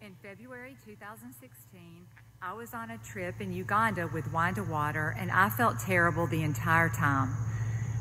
In 0.00 0.14
February 0.22 0.76
2016, 0.84 2.06
I 2.42 2.54
was 2.54 2.72
on 2.72 2.90
a 2.90 2.98
trip 2.98 3.40
in 3.40 3.52
Uganda 3.52 4.08
with 4.12 4.32
Wine 4.32 4.54
to 4.54 4.62
Water, 4.62 5.14
and 5.18 5.30
I 5.30 5.50
felt 5.50 5.78
terrible 5.78 6.26
the 6.26 6.42
entire 6.42 6.88
time. 6.88 7.28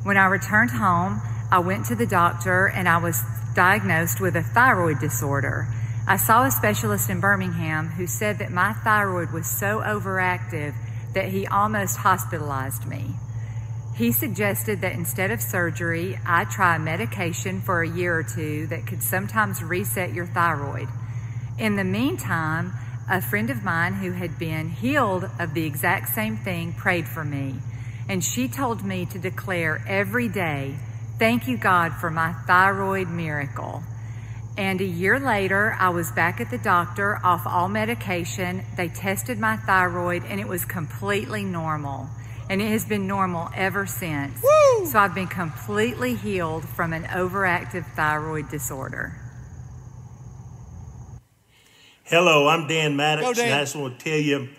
When 0.04 0.16
I 0.16 0.28
returned 0.28 0.72
home, 0.72 1.22
I 1.52 1.60
went 1.60 1.86
to 1.88 1.96
the 1.96 2.06
doctor 2.06 2.68
and 2.68 2.88
I 2.88 2.98
was 2.98 3.22
diagnosed 3.54 4.22
with 4.22 4.36
a 4.36 4.44
thyroid 4.44 5.00
disorder. 5.00 5.68
I 6.08 6.16
saw 6.16 6.46
a 6.46 6.52
specialist 6.52 7.10
in 7.10 7.20
Birmingham 7.20 7.90
who 7.90 8.08
said 8.08 8.40
that 8.40 8.52
my 8.52 8.74
thyroid 8.74 9.32
was 9.34 9.46
so 9.46 9.80
overactive 9.80 10.74
that 11.14 11.30
he 11.30 11.46
almost 11.46 11.98
hospitalized 11.98 12.88
me. 12.88 13.16
He 14.00 14.13
suggested 14.13 14.79
that 14.79 14.94
instead 14.94 15.29
of 15.29 15.41
surgery, 15.41 16.18
I 16.25 16.46
try 16.46 16.77
medication 16.77 17.60
for 17.60 17.82
a 17.82 17.89
year 17.89 18.18
or 18.18 18.24
two 18.24 18.65
that 18.68 18.88
could 18.88 19.03
sometimes 19.03 19.62
reset 19.62 20.13
your 20.13 20.25
thyroid. 20.25 20.88
In 21.58 21.75
the 21.75 21.84
meantime, 21.84 22.72
a 23.10 23.22
friend 23.22 23.50
of 23.50 23.62
mine 23.62 23.96
who 23.96 24.13
had 24.13 24.39
been 24.39 24.70
healed 24.70 25.29
of 25.38 25.53
the 25.53 25.65
exact 25.65 26.15
same 26.15 26.38
thing 26.38 26.72
prayed 26.72 27.10
for 27.10 27.25
me. 27.25 27.56
And 28.08 28.24
she 28.24 28.48
told 28.48 28.86
me 28.86 29.06
to 29.08 29.20
declare 29.20 29.84
every 29.86 30.29
day, 30.29 30.75
Thank 31.18 31.50
you, 31.50 31.58
God, 31.58 31.94
for 31.96 32.10
my 32.10 32.32
thyroid 32.48 33.10
miracle. 33.10 33.84
And 34.58 34.79
a 34.79 34.86
year 34.86 35.20
later, 35.20 35.75
I 35.77 35.89
was 35.89 36.10
back 36.13 36.39
at 36.39 36.51
the 36.51 36.58
doctor 36.58 37.20
off 37.22 37.46
all 37.46 37.68
medication. 37.68 38.63
They 38.77 38.88
tested 38.88 39.39
my 39.39 39.58
thyroid 39.58 40.24
and 40.24 40.39
it 40.39 40.48
was 40.48 40.63
completely 40.63 41.44
normal. 41.44 42.08
And 42.50 42.62
it 42.63 42.70
has 42.70 42.84
been 42.84 43.06
normal 43.06 43.50
ever 43.56 43.86
since. 43.86 44.41
Woo! 44.41 44.88
So 44.88 44.98
I've 44.98 45.13
been 45.13 45.27
completely 45.27 46.15
healed 46.15 46.68
from 46.68 46.94
an 46.94 47.03
overactive 47.03 47.86
thyroid 47.96 48.50
disorder. 48.50 49.15
Hello, 52.03 52.48
I'm 52.48 52.68
Dan 52.68 52.96
Maddox, 52.96 53.27
Go, 53.27 53.34
Dan. 53.36 53.46
and 53.46 53.53
I 53.53 53.60
just 53.62 53.75
want 53.75 54.00
to 54.00 54.03
tell 54.03 54.18
you 54.20 54.50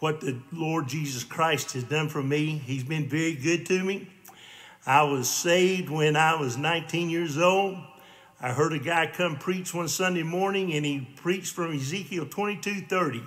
what 0.00 0.20
the 0.20 0.40
Lord 0.50 0.88
Jesus 0.88 1.22
Christ 1.22 1.72
has 1.74 1.84
done 1.84 2.08
for 2.08 2.20
me. 2.20 2.58
He's 2.66 2.82
been 2.82 3.08
very 3.08 3.34
good 3.34 3.64
to 3.66 3.84
me. 3.84 4.08
I 4.84 5.04
was 5.04 5.30
saved 5.30 5.88
when 5.88 6.16
I 6.16 6.34
was 6.34 6.56
19 6.56 7.08
years 7.08 7.38
old. 7.38 7.78
I 8.40 8.52
heard 8.52 8.72
a 8.72 8.78
guy 8.80 9.06
come 9.06 9.36
preach 9.36 9.72
one 9.72 9.86
Sunday 9.86 10.24
morning, 10.24 10.72
and 10.72 10.84
he 10.84 11.06
preached 11.14 11.54
from 11.54 11.76
Ezekiel 11.76 12.26
22 12.26 12.86
30 12.88 13.22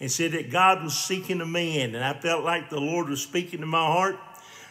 and 0.00 0.10
said 0.10 0.32
that 0.32 0.50
God 0.50 0.82
was 0.82 0.96
seeking 0.96 1.40
a 1.40 1.46
man, 1.46 1.94
and 1.94 2.04
I 2.04 2.14
felt 2.14 2.44
like 2.44 2.70
the 2.70 2.80
Lord 2.80 3.08
was 3.08 3.22
speaking 3.22 3.60
to 3.60 3.66
my 3.66 3.84
heart. 3.84 4.16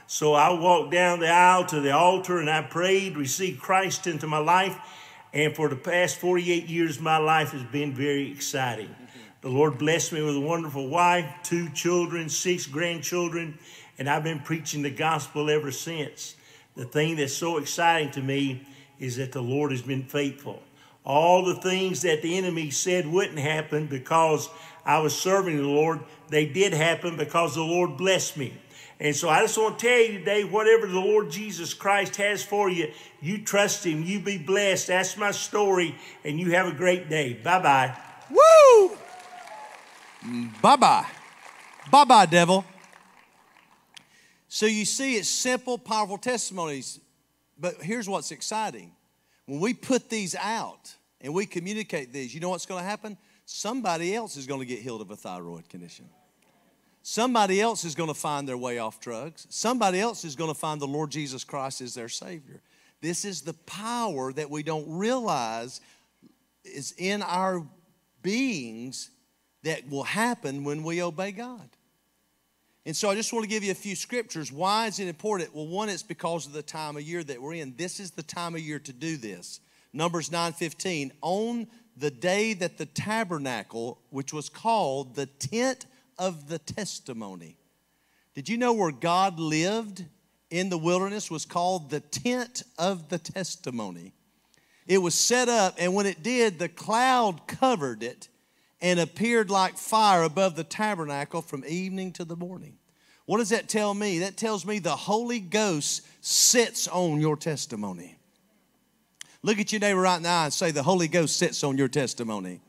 So 0.10 0.34
I 0.34 0.54
walked 0.54 0.92
down 0.92 1.20
the 1.20 1.30
aisle 1.30 1.66
to 1.66 1.82
the 1.82 1.92
altar 1.92 2.40
and 2.40 2.50
I 2.50 2.62
prayed, 2.62 3.18
received 3.18 3.62
Christ 3.62 4.08
into 4.08 4.26
my 4.26 4.38
life. 4.38 4.78
And 5.34 5.54
for 5.54 5.68
the 5.68 5.76
past 5.76 6.16
48 6.18 6.68
years, 6.68 7.02
my 7.02 7.18
life 7.18 7.52
has 7.52 7.64
been 7.64 7.94
very 7.94 8.32
exciting. 8.32 8.96
The 9.42 9.50
Lord 9.50 9.78
blessed 9.78 10.14
me 10.14 10.22
with 10.22 10.38
a 10.38 10.42
wonderful 10.42 10.88
wife, 10.88 11.26
two 11.44 11.70
children, 11.72 12.30
six 12.30 12.66
grandchildren, 12.66 13.60
and 14.00 14.10
I've 14.10 14.24
been 14.24 14.40
preaching 14.40 14.82
the 14.82 14.90
gospel 14.90 15.50
ever 15.50 15.72
since. 15.72 16.36
The 16.76 16.86
thing 16.86 17.18
that's 17.18 17.34
so 17.34 17.58
exciting 17.58 18.12
to 18.12 18.22
me 18.22 18.66
is 19.00 19.18
that 19.18 19.34
the 19.34 19.42
Lord 19.42 19.72
has 19.72 19.82
been 19.82 20.04
faithful. 20.04 20.64
All 21.04 21.44
the 21.44 21.56
things 21.56 22.02
that 22.02 22.22
the 22.22 22.38
enemy 22.38 22.70
said 22.70 23.08
wouldn't 23.08 23.40
happen 23.40 23.88
because 23.88 24.50
I 24.88 25.00
was 25.00 25.16
serving 25.16 25.58
the 25.58 25.68
Lord, 25.68 26.00
they 26.30 26.46
did 26.46 26.74
happen 26.74 27.18
because 27.18 27.54
the 27.54 27.62
Lord 27.62 27.98
blessed 27.98 28.38
me. 28.38 28.54
And 29.00 29.14
so 29.16 29.30
I 29.30 29.42
just 29.42 29.58
want 29.58 29.78
to 29.78 29.86
tell 29.86 30.00
you 30.00 30.20
today 30.20 30.44
whatever 30.46 30.88
the 30.88 31.00
Lord 31.00 31.30
Jesus 31.30 31.74
Christ 31.74 32.16
has 32.16 32.44
for 32.44 32.70
you, 32.70 32.92
you 33.22 33.44
trust 33.44 33.86
Him, 33.86 34.04
you 34.04 34.22
be 34.22 34.38
blessed. 34.38 34.88
That's 34.88 35.18
my 35.18 35.32
story, 35.32 35.96
and 36.24 36.40
you 36.40 36.52
have 36.52 36.68
a 36.68 36.72
great 36.72 37.10
day. 37.10 37.34
Bye 37.34 37.62
bye. 37.62 37.98
Woo! 38.32 38.98
Bye 40.62 40.78
bye. 40.78 41.06
Bye 41.92 42.06
bye, 42.06 42.26
devil. 42.26 42.66
So 44.48 44.66
you 44.66 44.86
see, 44.86 45.18
it's 45.18 45.30
simple, 45.30 45.78
powerful 45.78 46.18
testimonies. 46.18 47.00
But 47.60 47.82
here's 47.82 48.08
what's 48.08 48.32
exciting 48.32 48.92
when 49.48 49.60
we 49.60 49.74
put 49.74 50.10
these 50.10 50.34
out 50.36 50.96
and 51.22 51.34
we 51.34 51.46
communicate 51.46 52.14
these, 52.14 52.34
you 52.34 52.40
know 52.40 52.50
what's 52.50 52.66
going 52.66 52.84
to 52.84 52.90
happen? 52.90 53.18
Somebody 53.50 54.14
else 54.14 54.36
is 54.36 54.46
going 54.46 54.60
to 54.60 54.66
get 54.66 54.80
healed 54.80 55.00
of 55.00 55.10
a 55.10 55.16
thyroid 55.16 55.70
condition. 55.70 56.10
Somebody 57.02 57.62
else 57.62 57.86
is 57.86 57.96
going 57.96 58.10
to 58.10 58.14
find 58.14 58.46
their 58.46 58.58
way 58.58 58.78
off 58.78 59.00
drugs. 59.00 59.48
Somebody 59.50 60.02
else 60.02 60.26
is 60.26 60.36
going 60.36 60.54
to 60.54 60.60
find 60.60 60.82
the 60.82 60.88
Lord 60.88 61.12
Jesus 61.12 61.46
Christ 61.46 61.80
as 61.80 61.94
their 61.94 62.10
Savior. 62.10 62.62
This 63.00 63.24
is 63.24 63.42
the 63.42 63.54
power 63.54 64.34
that 64.34 64.50
we 64.50 64.64
don't 64.64 64.86
realize 64.90 65.80
is 66.66 66.94
in 66.98 67.22
our 67.24 67.66
beings 68.22 69.12
that 69.64 69.90
will 69.90 70.04
happen 70.04 70.66
when 70.66 70.84
we 70.84 71.02
obey 71.02 71.32
God. 71.32 71.70
And 72.86 72.98
so 72.98 73.10
I 73.10 73.16
just 73.16 73.32
want 73.32 73.44
to 73.44 73.50
give 73.50 73.64
you 73.64 73.72
a 73.72 73.76
few 73.76 73.96
scriptures. 73.96 74.52
Why 74.52 74.88
is 74.88 75.00
it 75.00 75.08
important? 75.08 75.56
Well, 75.56 75.68
one, 75.68 75.88
it's 75.88 76.04
because 76.04 76.48
of 76.48 76.52
the 76.52 76.62
time 76.62 76.98
of 76.98 77.04
year 77.04 77.24
that 77.24 77.42
we're 77.42 77.54
in. 77.54 77.76
This 77.78 78.02
is 78.02 78.12
the 78.12 78.24
time 78.24 78.56
of 78.56 78.62
year 78.62 78.80
to 78.80 78.92
do 78.92 79.16
this. 79.16 79.62
Numbers 79.94 80.30
9:15. 80.32 81.12
On 81.22 81.66
the 82.00 82.12
day 82.12 82.54
that 82.54 82.78
the 82.78 82.86
tabernacle, 82.86 84.00
which 84.10 84.32
was 84.32 84.50
called 84.50 85.16
the 85.16 85.26
tent 85.26 85.86
of 86.18 86.48
the 86.48 86.60
testimony. 86.60 87.58
Did 88.36 88.50
you 88.50 88.58
know 88.58 88.74
where 88.74 88.92
God 88.92 89.40
lived 89.40 90.06
in 90.50 90.70
the 90.70 90.78
wilderness 90.78 91.32
was 91.32 91.46
called 91.46 91.90
the 91.90 92.00
tent 92.00 92.64
of 92.78 93.10
the 93.10 93.18
testimony? 93.18 94.14
It 94.86 95.00
was 95.00 95.16
set 95.16 95.50
up, 95.50 95.76
and 95.78 95.94
when 95.94 96.06
it 96.06 96.24
did, 96.24 96.60
the 96.60 96.70
cloud 96.70 97.48
covered 97.48 98.04
it 98.04 98.30
and 98.80 99.00
appeared 99.00 99.50
like 99.50 99.78
fire 99.78 100.24
above 100.24 100.56
the 100.56 100.64
tabernacle 100.64 101.42
from 101.42 101.66
evening 101.66 102.14
to 102.14 102.26
the 102.26 102.36
morning. 102.36 102.78
What 103.26 103.40
does 103.40 103.50
that 103.50 103.68
tell 103.68 103.94
me? 103.94 104.20
That 104.20 104.38
tells 104.38 104.66
me 104.66 104.80
the 104.80 104.96
Holy 104.96 105.40
Ghost 105.40 106.08
sits 106.22 106.88
on 106.88 107.20
your 107.20 107.36
testimony. 107.36 108.17
Look 109.44 109.60
at 109.60 109.72
your 109.72 109.80
neighbor 109.80 110.02
right 110.02 110.22
now 110.22 110.46
and 110.46 110.54
say, 110.54 110.72
The 110.72 110.84
Holy 110.84 111.08
Ghost 111.08 111.38
sits 111.38 111.64
on 111.64 111.78
your 111.78 111.88
testimony. 111.88 112.62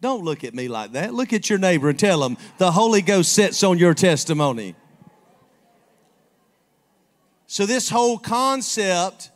Don't 0.00 0.24
look 0.24 0.42
at 0.42 0.52
me 0.52 0.66
like 0.66 0.92
that. 0.92 1.14
Look 1.14 1.32
at 1.32 1.48
your 1.48 1.60
neighbor 1.60 1.88
and 1.88 1.98
tell 1.98 2.20
them, 2.20 2.36
The 2.58 2.72
Holy 2.72 3.02
Ghost 3.02 3.32
sits 3.32 3.62
on 3.62 3.78
your 3.78 3.94
testimony. 3.94 4.74
So, 7.46 7.66
this 7.66 7.88
whole 7.88 8.18
concept 8.18 9.30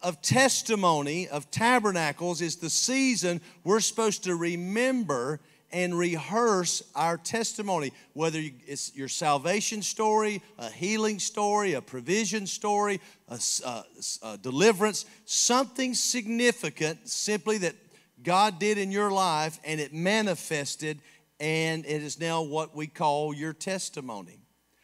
of 0.00 0.22
testimony, 0.22 1.28
of 1.28 1.50
tabernacles, 1.50 2.40
is 2.40 2.56
the 2.56 2.70
season 2.70 3.40
we're 3.64 3.80
supposed 3.80 4.24
to 4.24 4.34
remember 4.36 5.40
and 5.72 5.96
rehearse 5.96 6.82
our 6.94 7.16
testimony, 7.16 7.92
whether 8.14 8.40
it's 8.66 8.94
your 8.94 9.08
salvation 9.08 9.82
story, 9.82 10.42
a 10.58 10.70
healing 10.70 11.18
story, 11.18 11.74
a 11.74 11.82
provision 11.82 12.46
story, 12.46 13.00
a, 13.28 13.38
a, 13.64 13.84
a 14.22 14.38
deliverance, 14.38 15.04
something 15.24 15.94
significant 15.94 17.08
simply 17.08 17.58
that 17.58 17.74
God 18.22 18.58
did 18.58 18.78
in 18.78 18.90
your 18.90 19.10
life 19.10 19.58
and 19.64 19.80
it 19.80 19.92
manifested, 19.92 21.00
and 21.38 21.84
it 21.84 22.02
is 22.02 22.18
now 22.18 22.42
what 22.42 22.74
we 22.74 22.86
call 22.86 23.34
your 23.34 23.52
testimony. 23.52 24.40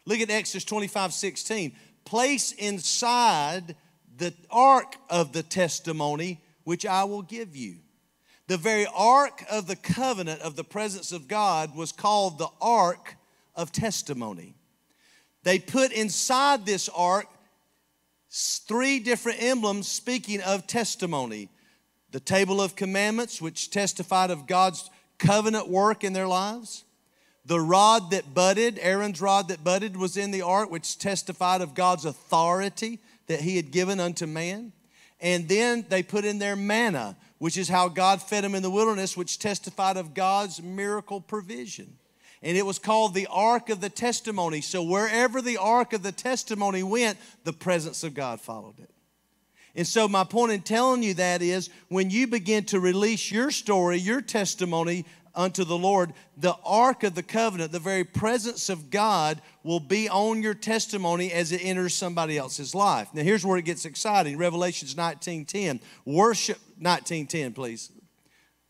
Look 0.07 0.21
at 0.21 0.31
Exodus 0.31 0.65
25 0.65 1.13
16. 1.13 1.73
Place 2.05 2.53
inside 2.53 3.75
the 4.17 4.35
ark 4.51 4.97
of 5.09 5.33
the 5.33 5.43
testimony 5.43 6.43
which 6.65 6.87
I 6.87 7.05
will 7.05 7.23
give 7.23 7.57
you. 7.57 7.77
The 8.47 8.57
very 8.57 8.87
ark 8.95 9.45
of 9.51 9.67
the 9.67 9.77
covenant 9.77 10.41
of 10.43 10.57
the 10.57 10.65
presence 10.65 11.13
of 11.13 11.29
God 11.29 11.75
was 11.75 11.93
called 11.93 12.39
the 12.39 12.51
ark 12.61 13.17
of 13.57 13.73
testimony. 13.73 14.55
They 15.45 15.59
put 15.59 15.93
inside 15.93 16.67
this 16.67 16.89
ark 16.91 17.27
three 18.31 18.99
different 18.99 19.43
emblems 19.43 19.89
speaking 19.89 20.41
of 20.41 20.67
testimony 20.67 21.49
the 22.11 22.21
table 22.21 22.63
of 22.63 22.77
commandments, 22.77 23.43
which 23.43 23.71
testified 23.71 24.31
of 24.31 24.47
God's 24.47 24.89
covenant 25.19 25.69
work 25.69 26.05
in 26.05 26.13
their 26.13 26.29
lives. 26.29 26.85
The 27.45 27.61
rod 27.61 28.13
that 28.13 28.33
budded, 28.33 28.79
Aaron's 28.81 29.21
rod 29.21 29.49
that 29.49 29.65
budded, 29.65 29.97
was 29.97 30.17
in 30.17 30.31
the 30.31 30.43
ark, 30.43 30.71
which 30.71 30.97
testified 30.97 31.61
of 31.61 31.75
God's 31.75 32.05
authority 32.05 33.01
that 33.27 33.41
he 33.41 33.57
had 33.57 33.73
given 33.73 33.99
unto 33.99 34.27
man. 34.27 34.73
And 35.21 35.49
then 35.49 35.87
they 35.89 36.05
put 36.05 36.25
in 36.25 36.39
their 36.39 36.55
manna, 36.55 37.17
which 37.45 37.59
is 37.59 37.69
how 37.69 37.91
God 37.91 38.23
fed 38.23 38.43
them 38.43 38.55
in 38.55 38.63
the 38.63 38.71
wilderness, 38.71 39.19
which 39.19 39.39
testified 39.39 39.99
of 39.99 40.15
God's 40.15 40.63
miracle 40.63 41.21
provision. 41.21 41.99
And 42.43 42.57
it 42.57 42.65
was 42.65 42.79
called 42.79 43.13
the 43.13 43.29
Ark 43.31 43.69
of 43.69 43.83
the 43.83 43.91
Testimony. 43.91 44.63
So 44.63 44.83
wherever 44.83 45.43
the 45.43 45.59
Ark 45.59 45.93
of 45.93 46.03
the 46.03 46.11
Testimony 46.11 46.83
went, 46.83 47.19
the 47.45 47.53
presence 47.53 48.03
of 48.03 48.15
God 48.15 48.41
followed 48.41 48.79
it. 48.79 48.89
And 49.75 49.87
so, 49.87 50.09
my 50.09 50.25
point 50.25 50.53
in 50.53 50.63
telling 50.63 51.03
you 51.03 51.13
that 51.15 51.43
is 51.43 51.69
when 51.89 52.09
you 52.09 52.29
begin 52.29 52.65
to 52.65 52.81
release 52.81 53.31
your 53.31 53.51
story, 53.51 53.99
your 53.99 54.23
testimony 54.23 55.05
unto 55.35 55.65
the 55.65 55.77
Lord, 55.77 56.13
the 56.37 56.57
Ark 56.65 57.03
of 57.03 57.15
the 57.15 57.23
Covenant, 57.23 57.73
the 57.73 57.79
very 57.79 58.05
presence 58.05 58.69
of 58.69 58.91
God, 58.91 59.41
will 59.63 59.81
be 59.81 60.09
on 60.09 60.43
your 60.43 60.55
testimony 60.55 61.33
as 61.33 61.53
it 61.53 61.65
enters 61.65 61.95
somebody 61.95 62.39
else's 62.39 62.75
life. 62.75 63.09
Now, 63.13 63.23
here's 63.23 63.45
where 63.45 63.59
it 63.59 63.65
gets 63.65 63.85
exciting 63.85 64.37
Revelations 64.39 64.97
19:10. 64.97 65.81
Worship, 66.05 66.61
19:10, 66.79 67.53
please. 67.53 67.91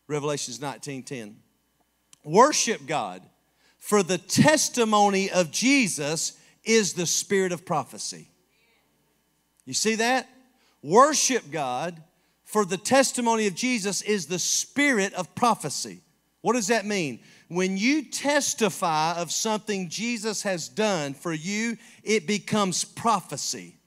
Revelations 0.07 0.59
19:10. 0.59 1.37
Worship 2.23 2.85
God, 2.87 3.21
for 3.77 4.01
the 4.01 4.17
testimony 4.17 5.29
of 5.29 5.51
Jesus 5.51 6.33
is 6.63 6.93
the 6.93 7.05
spirit 7.05 7.51
of 7.51 7.65
prophecy. 7.65 8.29
You 9.65 9.73
see 9.73 9.95
that? 9.95 10.27
Worship 10.81 11.51
God, 11.51 12.01
for 12.43 12.65
the 12.65 12.77
testimony 12.77 13.47
of 13.47 13.55
Jesus 13.55 14.01
is 14.01 14.27
the 14.27 14.39
spirit 14.39 15.13
of 15.13 15.33
prophecy. 15.35 16.01
What 16.45 16.53
does 16.53 16.67
that 16.67 16.85
mean? 16.85 17.21
When 17.47 17.75
you 17.75 18.03
testify 18.03 19.13
of 19.13 19.31
something 19.31 19.89
Jesus 19.89 20.43
has 20.43 20.69
done 20.69 21.15
for 21.15 21.33
you, 21.33 21.75
it 22.03 22.27
becomes 22.27 22.85
prophecy. 22.85 23.77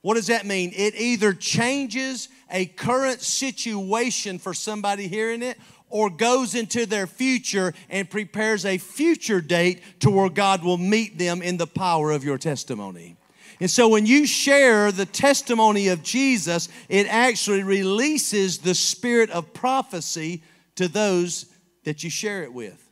What 0.00 0.14
does 0.14 0.28
that 0.28 0.46
mean? 0.46 0.72
It 0.74 0.94
either 0.94 1.34
changes 1.34 2.30
a 2.50 2.64
current 2.64 3.20
situation 3.20 4.38
for 4.38 4.54
somebody 4.54 5.08
hearing 5.08 5.42
it 5.42 5.58
or 5.90 6.08
goes 6.08 6.54
into 6.54 6.86
their 6.86 7.06
future 7.06 7.74
and 7.90 8.08
prepares 8.08 8.64
a 8.64 8.78
future 8.78 9.42
date 9.42 9.82
to 10.00 10.10
where 10.10 10.30
God 10.30 10.64
will 10.64 10.78
meet 10.78 11.18
them 11.18 11.42
in 11.42 11.58
the 11.58 11.66
power 11.66 12.12
of 12.12 12.24
your 12.24 12.38
testimony. 12.38 13.16
And 13.60 13.70
so 13.70 13.90
when 13.90 14.06
you 14.06 14.26
share 14.26 14.90
the 14.90 15.04
testimony 15.04 15.88
of 15.88 16.02
Jesus, 16.02 16.70
it 16.88 17.06
actually 17.08 17.62
releases 17.62 18.56
the 18.56 18.74
spirit 18.74 19.28
of 19.28 19.52
prophecy 19.52 20.42
to 20.76 20.88
those 20.88 21.44
that 21.84 22.04
you 22.04 22.10
share 22.10 22.42
it 22.42 22.52
with. 22.52 22.88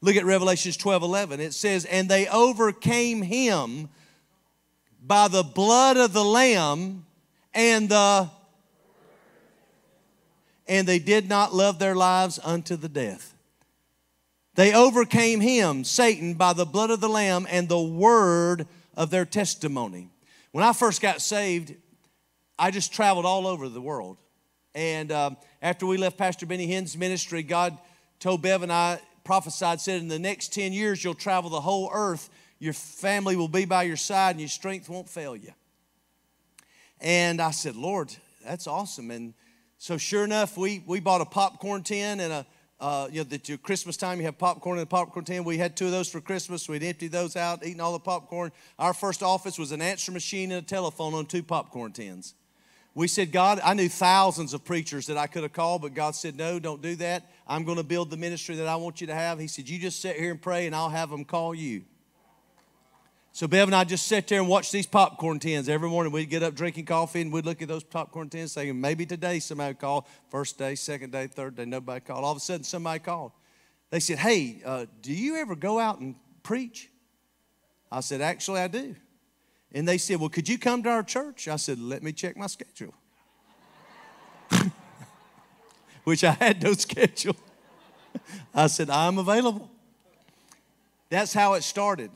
Look 0.00 0.16
at 0.16 0.24
Revelations 0.24 0.76
12 0.76 1.02
11. 1.02 1.40
It 1.40 1.54
says, 1.54 1.84
And 1.84 2.08
they 2.08 2.28
overcame 2.28 3.22
him 3.22 3.88
by 5.02 5.28
the 5.28 5.42
blood 5.42 5.96
of 5.96 6.12
the 6.12 6.24
Lamb 6.24 7.06
and 7.54 7.88
the 7.88 8.30
and 10.66 10.86
they 10.86 10.98
did 10.98 11.28
not 11.28 11.54
love 11.54 11.78
their 11.78 11.94
lives 11.94 12.40
unto 12.42 12.76
the 12.76 12.88
death. 12.88 13.34
They 14.54 14.72
overcame 14.72 15.40
him, 15.40 15.84
Satan, 15.84 16.34
by 16.34 16.52
the 16.52 16.64
blood 16.64 16.90
of 16.90 17.00
the 17.00 17.08
Lamb 17.08 17.46
and 17.50 17.68
the 17.68 17.80
word 17.80 18.66
of 18.96 19.10
their 19.10 19.24
testimony. 19.24 20.08
When 20.52 20.64
I 20.64 20.72
first 20.72 21.02
got 21.02 21.20
saved, 21.20 21.74
I 22.58 22.70
just 22.70 22.92
traveled 22.92 23.26
all 23.26 23.46
over 23.46 23.68
the 23.68 23.80
world. 23.80 24.16
And 24.74 25.10
um, 25.12 25.36
after 25.60 25.86
we 25.86 25.96
left 25.96 26.16
Pastor 26.16 26.46
Benny 26.46 26.66
Hinn's 26.66 26.96
ministry, 26.96 27.42
God 27.42 27.76
told 28.18 28.42
Bev 28.42 28.62
and 28.62 28.72
I, 28.72 29.00
prophesied, 29.24 29.80
said, 29.80 30.00
in 30.00 30.08
the 30.08 30.18
next 30.18 30.52
10 30.52 30.72
years, 30.72 31.02
you'll 31.02 31.14
travel 31.14 31.50
the 31.50 31.60
whole 31.60 31.90
earth. 31.92 32.30
Your 32.58 32.72
family 32.72 33.36
will 33.36 33.48
be 33.48 33.64
by 33.64 33.82
your 33.82 33.96
side 33.96 34.30
and 34.32 34.40
your 34.40 34.48
strength 34.48 34.88
won't 34.88 35.08
fail 35.08 35.36
you. 35.36 35.52
And 37.00 37.40
I 37.40 37.50
said, 37.50 37.76
Lord, 37.76 38.14
that's 38.44 38.66
awesome. 38.66 39.10
And 39.10 39.34
so, 39.78 39.98
sure 39.98 40.24
enough, 40.24 40.56
we, 40.56 40.82
we 40.86 41.00
bought 41.00 41.20
a 41.20 41.26
popcorn 41.26 41.82
tin 41.82 42.20
and 42.20 42.32
a, 42.32 42.46
uh, 42.80 43.08
you 43.10 43.18
know, 43.18 43.24
that 43.24 43.48
your 43.48 43.58
Christmas 43.58 43.96
time 43.96 44.18
you 44.18 44.24
have 44.24 44.38
popcorn 44.38 44.78
in 44.78 44.82
the 44.82 44.86
popcorn 44.86 45.24
tin. 45.24 45.44
We 45.44 45.58
had 45.58 45.76
two 45.76 45.86
of 45.86 45.90
those 45.90 46.08
for 46.08 46.20
Christmas. 46.20 46.68
We'd 46.68 46.82
empty 46.82 47.08
those 47.08 47.36
out, 47.36 47.64
eating 47.64 47.80
all 47.80 47.92
the 47.92 47.98
popcorn. 47.98 48.52
Our 48.78 48.94
first 48.94 49.22
office 49.22 49.58
was 49.58 49.72
an 49.72 49.82
answer 49.82 50.12
machine 50.12 50.52
and 50.52 50.62
a 50.62 50.66
telephone 50.66 51.14
on 51.14 51.26
two 51.26 51.42
popcorn 51.42 51.92
tins. 51.92 52.34
We 52.94 53.08
said, 53.08 53.32
God, 53.32 53.60
I 53.64 53.74
knew 53.74 53.88
thousands 53.88 54.54
of 54.54 54.64
preachers 54.64 55.06
that 55.06 55.16
I 55.16 55.26
could 55.26 55.42
have 55.42 55.52
called, 55.52 55.82
but 55.82 55.94
God 55.94 56.14
said, 56.14 56.36
No, 56.36 56.58
don't 56.58 56.80
do 56.80 56.94
that. 56.96 57.30
I'm 57.46 57.64
going 57.64 57.76
to 57.76 57.84
build 57.84 58.10
the 58.10 58.16
ministry 58.16 58.56
that 58.56 58.66
I 58.66 58.76
want 58.76 59.00
you 59.00 59.06
to 59.08 59.14
have. 59.14 59.38
He 59.38 59.46
said, 59.46 59.68
You 59.68 59.78
just 59.78 60.00
sit 60.00 60.16
here 60.16 60.30
and 60.30 60.40
pray, 60.40 60.66
and 60.66 60.74
I'll 60.74 60.88
have 60.88 61.10
them 61.10 61.24
call 61.24 61.54
you. 61.54 61.84
So 63.34 63.48
Bev 63.48 63.66
and 63.66 63.74
I 63.74 63.82
just 63.82 64.06
sat 64.06 64.28
there 64.28 64.38
and 64.38 64.48
watched 64.48 64.70
these 64.70 64.86
popcorn 64.86 65.40
tins 65.40 65.68
every 65.68 65.88
morning. 65.88 66.12
We'd 66.12 66.30
get 66.30 66.44
up 66.44 66.54
drinking 66.54 66.84
coffee 66.84 67.20
and 67.20 67.32
we'd 67.32 67.44
look 67.44 67.62
at 67.62 67.66
those 67.66 67.82
popcorn 67.82 68.30
tins 68.30 68.52
saying, 68.52 68.80
maybe 68.80 69.06
today 69.06 69.40
somebody 69.40 69.70
would 69.70 69.80
call. 69.80 70.06
First 70.30 70.56
day, 70.56 70.76
second 70.76 71.10
day, 71.10 71.26
third 71.26 71.56
day, 71.56 71.64
nobody 71.64 71.98
called. 71.98 72.24
All 72.24 72.30
of 72.30 72.36
a 72.36 72.40
sudden 72.40 72.62
somebody 72.62 73.00
called. 73.00 73.32
They 73.90 73.98
said, 73.98 74.18
hey, 74.18 74.62
uh, 74.64 74.86
do 75.02 75.12
you 75.12 75.34
ever 75.34 75.56
go 75.56 75.80
out 75.80 75.98
and 75.98 76.14
preach? 76.44 76.90
I 77.90 78.02
said, 78.02 78.20
actually 78.20 78.60
I 78.60 78.68
do. 78.68 78.94
And 79.72 79.88
they 79.88 79.98
said, 79.98 80.20
well, 80.20 80.28
could 80.28 80.48
you 80.48 80.56
come 80.56 80.84
to 80.84 80.90
our 80.90 81.02
church? 81.02 81.48
I 81.48 81.56
said, 81.56 81.80
let 81.80 82.04
me 82.04 82.12
check 82.12 82.36
my 82.36 82.46
schedule. 82.46 82.94
Which 86.04 86.22
I 86.22 86.32
had 86.32 86.62
no 86.62 86.72
schedule. 86.74 87.36
I 88.54 88.68
said, 88.68 88.90
I'm 88.90 89.18
available. 89.18 89.70
That's 91.10 91.32
how 91.32 91.54
it 91.54 91.62
started. 91.62 92.10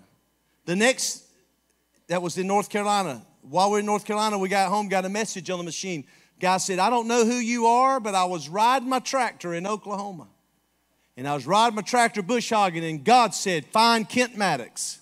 The 0.64 0.76
next, 0.76 1.25
that 2.09 2.23
was 2.23 2.38
in 2.38 2.47
North 2.47 2.68
Carolina. 2.68 3.23
While 3.42 3.71
we 3.71 3.76
are 3.76 3.80
in 3.80 3.87
North 3.87 4.04
Carolina, 4.04 4.38
we 4.38 4.49
got 4.49 4.68
home, 4.68 4.88
got 4.88 5.04
a 5.04 5.09
message 5.09 5.50
on 5.50 5.59
the 5.59 5.64
machine. 5.64 6.04
Guy 6.40 6.59
said, 6.59 6.78
I 6.78 6.90
don't 6.90 7.09
know 7.09 7.25
who 7.25 7.37
you 7.37 7.66
are, 7.66 8.00
but 8.00 8.14
I 8.14 8.25
was 8.25 8.49
riding 8.49 8.88
my 8.88 9.00
tractor 9.00 9.54
in 9.54 9.66
Oklahoma. 9.66 10.28
And 11.16 11.26
I 11.26 11.35
was 11.35 11.47
riding 11.47 11.75
my 11.75 11.83
tractor 11.83 12.23
bush 12.23 12.50
hogging, 12.50 12.85
and 12.85 13.04
God 13.04 13.35
said, 13.35 13.64
Find 13.66 14.09
Kent 14.09 14.37
Maddox. 14.37 15.00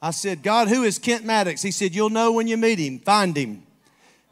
I 0.00 0.10
said, 0.12 0.42
God, 0.42 0.68
who 0.68 0.84
is 0.84 0.98
Kent 0.98 1.24
Maddox? 1.24 1.60
He 1.60 1.70
said, 1.70 1.94
You'll 1.94 2.08
know 2.08 2.32
when 2.32 2.48
you 2.48 2.56
meet 2.56 2.78
him. 2.78 2.98
Find 2.98 3.36
him. 3.36 3.62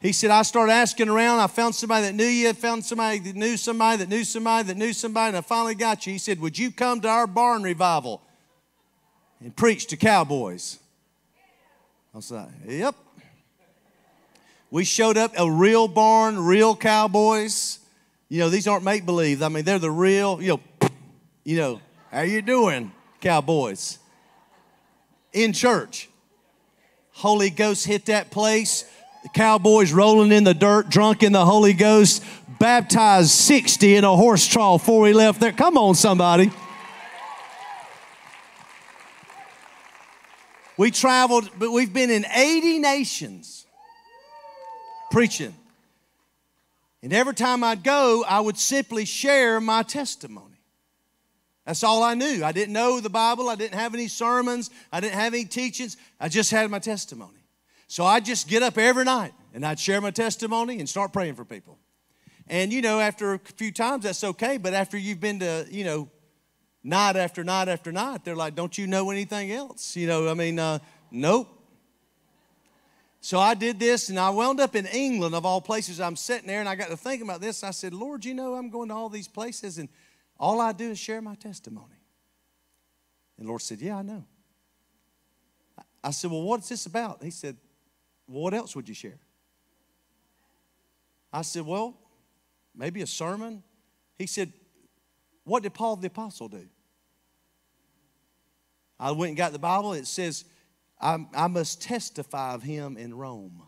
He 0.01 0.13
said, 0.13 0.31
I 0.31 0.43
started 0.43 0.71
asking 0.71 1.09
around. 1.09 1.39
I 1.39 1.47
found 1.47 1.75
somebody 1.75 2.05
that 2.07 2.15
knew 2.15 2.23
you, 2.23 2.53
found 2.53 2.85
somebody 2.85 3.19
that 3.19 3.35
knew 3.35 3.57
somebody 3.57 3.97
that 3.97 4.09
knew 4.09 4.23
somebody 4.23 4.67
that 4.67 4.77
knew 4.77 4.93
somebody, 4.93 5.29
and 5.29 5.37
I 5.37 5.41
finally 5.41 5.75
got 5.75 6.07
you. 6.07 6.13
He 6.13 6.19
said, 6.19 6.39
Would 6.39 6.57
you 6.57 6.71
come 6.71 7.01
to 7.01 7.09
our 7.09 7.27
barn 7.27 7.63
revival? 7.63 8.21
and 9.41 9.55
preach 9.55 9.87
to 9.87 9.97
cowboys. 9.97 10.79
I 12.13 12.17
was 12.17 12.31
like, 12.31 12.47
yep. 12.67 12.95
We 14.71 14.83
showed 14.83 15.17
up 15.17 15.33
a 15.37 15.49
real 15.49 15.87
barn, 15.87 16.39
real 16.39 16.75
cowboys. 16.75 17.79
You 18.27 18.39
know, 18.39 18.49
these 18.49 18.67
aren't 18.67 18.83
make 18.83 19.05
believe. 19.05 19.41
I 19.41 19.49
mean, 19.49 19.63
they're 19.63 19.79
the 19.79 19.89
real, 19.89 20.41
you 20.41 20.59
know, 20.81 20.89
you 21.43 21.57
know, 21.57 21.81
how 22.11 22.21
you 22.21 22.41
doing, 22.41 22.91
cowboys? 23.21 23.97
In 25.33 25.53
church. 25.53 26.09
Holy 27.11 27.49
Ghost 27.49 27.85
hit 27.85 28.05
that 28.05 28.29
place. 28.29 28.85
The 29.23 29.29
cowboys 29.29 29.91
rolling 29.91 30.31
in 30.31 30.43
the 30.43 30.53
dirt, 30.53 30.89
drunk 30.89 31.23
in 31.23 31.33
the 31.33 31.45
Holy 31.45 31.73
Ghost, 31.73 32.23
baptized 32.59 33.31
60 33.31 33.95
in 33.95 34.03
a 34.03 34.15
horse 34.15 34.47
trough 34.47 34.81
before 34.81 35.01
we 35.01 35.13
left 35.13 35.39
there. 35.39 35.51
Come 35.51 35.77
on, 35.77 35.95
somebody. 35.95 36.51
We 40.77 40.91
traveled, 40.91 41.49
but 41.59 41.71
we've 41.71 41.91
been 41.91 42.09
in 42.09 42.25
80 42.25 42.79
nations 42.79 43.65
preaching. 45.11 45.53
And 47.01 47.11
every 47.11 47.33
time 47.33 47.63
I'd 47.63 47.83
go, 47.83 48.23
I 48.25 48.39
would 48.39 48.57
simply 48.57 49.03
share 49.03 49.59
my 49.59 49.83
testimony. 49.83 50.45
That's 51.65 51.83
all 51.83 52.01
I 52.01 52.13
knew. 52.13 52.43
I 52.43 52.51
didn't 52.51 52.73
know 52.73 52.99
the 52.99 53.09
Bible. 53.09 53.49
I 53.49 53.55
didn't 53.55 53.77
have 53.77 53.93
any 53.93 54.07
sermons. 54.07 54.69
I 54.91 54.99
didn't 54.99 55.15
have 55.15 55.33
any 55.33 55.45
teachings. 55.45 55.97
I 56.19 56.29
just 56.29 56.51
had 56.51 56.69
my 56.71 56.79
testimony. 56.79 57.38
So 57.89 58.05
I'd 58.05 58.23
just 58.23 58.47
get 58.47 58.61
up 58.61 58.77
every 58.77 59.03
night 59.03 59.33
and 59.51 59.65
I'd 59.65 59.79
share 59.79 59.99
my 59.99 60.11
testimony 60.11 60.77
and 60.77 60.87
start 60.87 61.11
praying 61.11 61.33
for 61.33 61.43
people. 61.43 61.79
And 62.47 62.71
you 62.71 62.83
know, 62.83 62.99
after 62.99 63.33
a 63.33 63.39
few 63.39 63.71
times, 63.71 64.03
that's 64.03 64.23
okay. 64.23 64.57
But 64.57 64.75
after 64.75 64.95
you've 64.95 65.19
been 65.19 65.39
to, 65.39 65.65
you 65.71 65.83
know, 65.83 66.07
night 66.83 67.15
after 67.15 67.43
night 67.43 67.67
after 67.67 67.91
night, 67.91 68.23
they're 68.23 68.35
like, 68.35 68.53
Don't 68.53 68.77
you 68.77 68.85
know 68.85 69.09
anything 69.09 69.51
else? 69.51 69.95
You 69.95 70.05
know, 70.05 70.29
I 70.29 70.35
mean, 70.35 70.59
uh, 70.59 70.77
nope. 71.09 71.47
So 73.21 73.39
I 73.39 73.55
did 73.55 73.79
this 73.79 74.09
and 74.09 74.19
I 74.19 74.29
wound 74.29 74.59
up 74.59 74.75
in 74.75 74.85
England, 74.85 75.33
of 75.33 75.43
all 75.43 75.59
places. 75.59 75.99
I'm 75.99 76.15
sitting 76.15 76.45
there 76.47 76.59
and 76.59 76.69
I 76.69 76.75
got 76.75 76.89
to 76.89 76.97
thinking 76.97 77.27
about 77.27 77.41
this. 77.41 77.63
I 77.63 77.71
said, 77.71 77.95
Lord, 77.95 78.23
you 78.23 78.35
know, 78.35 78.53
I'm 78.53 78.69
going 78.69 78.89
to 78.89 78.93
all 78.93 79.09
these 79.09 79.27
places 79.27 79.79
and 79.79 79.89
all 80.39 80.61
I 80.61 80.73
do 80.73 80.91
is 80.91 80.99
share 80.99 81.23
my 81.23 81.35
testimony. 81.35 81.97
And 83.39 83.47
Lord 83.47 83.63
said, 83.63 83.81
Yeah, 83.81 83.97
I 83.97 84.01
know. 84.03 84.25
I 86.03 86.11
said, 86.11 86.29
Well, 86.29 86.43
what's 86.43 86.69
this 86.69 86.85
about? 86.85 87.23
He 87.23 87.31
said, 87.31 87.57
what 88.29 88.53
else 88.53 88.75
would 88.75 88.87
you 88.87 88.95
share? 88.95 89.19
I 91.31 91.41
said, 91.41 91.65
Well, 91.65 91.97
maybe 92.75 93.01
a 93.01 93.07
sermon. 93.07 93.63
He 94.17 94.27
said, 94.27 94.51
what 95.49 95.63
did 95.63 95.73
Paul 95.73 95.95
the 95.95 96.07
Apostle 96.07 96.47
do? 96.47 96.67
I 98.99 99.11
went 99.11 99.29
and 99.29 99.37
got 99.37 99.51
the 99.51 99.57
Bible. 99.57 99.93
It 99.93 100.05
says, 100.05 100.45
I, 101.01 101.25
I 101.33 101.47
must 101.47 101.81
testify 101.81 102.53
of 102.53 102.61
him 102.61 102.97
in 102.97 103.15
Rome. 103.15 103.63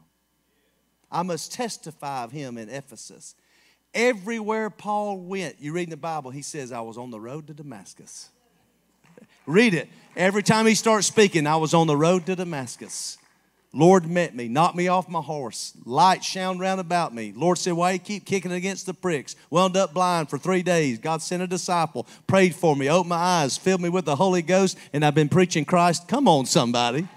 I 1.12 1.24
must 1.24 1.52
testify 1.52 2.24
of 2.24 2.32
him 2.32 2.60
in 2.60 2.70
Ephesus. 2.70 3.34
Everywhere 3.96 4.70
Paul 4.70 5.18
went, 5.22 5.56
you 5.60 5.74
read 5.74 5.86
in 5.86 5.90
the 5.90 5.98
Bible, 5.98 6.30
he 6.30 6.44
says, 6.44 6.72
I 6.72 6.82
was 6.82 7.00
on 7.00 7.10
the 7.10 7.20
road 7.20 7.48
to 7.48 7.54
Damascus. 7.56 8.30
read 9.48 9.74
it. 9.74 9.90
Every 10.16 10.44
time 10.44 10.68
he 10.68 10.76
starts 10.76 11.08
speaking, 11.08 11.48
I 11.48 11.56
was 11.56 11.74
on 11.74 11.88
the 11.88 11.98
road 11.98 12.28
to 12.28 12.36
Damascus. 12.36 13.18
Lord 13.74 14.06
met 14.06 14.36
me, 14.36 14.50
knocked 14.50 14.76
me 14.76 14.90
off 14.90 15.08
my 15.08 15.22
horse. 15.22 15.72
Light 15.86 16.26
shone 16.26 16.60
round 16.60 16.82
about 16.82 17.14
me. 17.14 17.32
Lord 17.34 17.58
said, 17.58 17.72
Why 17.74 17.92
you 17.92 18.00
keep 18.00 18.26
kicking 18.26 18.52
against 18.52 18.86
the 18.86 18.94
pricks? 18.94 19.38
Wound 19.50 19.78
up 19.78 19.94
blind 19.94 20.30
for 20.30 20.38
three 20.38 20.62
days. 20.62 21.00
God 21.00 21.22
sent 21.22 21.42
a 21.42 21.48
disciple, 21.48 22.06
prayed 22.28 22.54
for 22.54 22.76
me, 22.76 22.90
opened 22.90 23.10
my 23.10 23.16
eyes, 23.16 23.56
filled 23.56 23.80
me 23.80 23.88
with 23.88 24.04
the 24.04 24.18
Holy 24.18 24.42
Ghost, 24.42 24.78
and 24.92 25.06
I've 25.06 25.16
been 25.16 25.30
preaching 25.30 25.64
Christ. 25.64 26.10
Come 26.10 26.28
on, 26.28 26.46
somebody. 26.46 27.08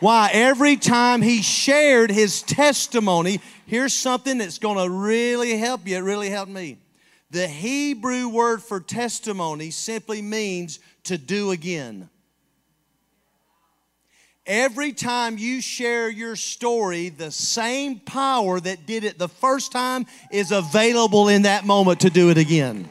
Why? 0.00 0.30
Every 0.32 0.76
time 0.76 1.22
he 1.22 1.40
shared 1.42 2.10
his 2.10 2.42
testimony, 2.42 3.40
here's 3.66 3.94
something 3.94 4.38
that's 4.38 4.58
going 4.58 4.78
to 4.78 4.92
really 4.92 5.56
help 5.56 5.86
you. 5.86 5.98
It 5.98 6.00
really 6.00 6.30
helped 6.30 6.50
me. 6.50 6.78
The 7.30 7.46
Hebrew 7.46 8.28
word 8.28 8.60
for 8.60 8.80
testimony 8.80 9.70
simply 9.70 10.20
means 10.20 10.80
to 11.04 11.16
do 11.16 11.52
again. 11.52 12.08
Every 14.46 14.92
time 14.92 15.38
you 15.38 15.60
share 15.60 16.10
your 16.10 16.34
story, 16.34 17.10
the 17.10 17.30
same 17.30 18.00
power 18.00 18.58
that 18.58 18.86
did 18.86 19.04
it 19.04 19.16
the 19.16 19.28
first 19.28 19.70
time 19.70 20.04
is 20.32 20.50
available 20.50 21.28
in 21.28 21.42
that 21.42 21.64
moment 21.64 22.00
to 22.00 22.10
do 22.10 22.28
it 22.28 22.38
again. 22.38 22.88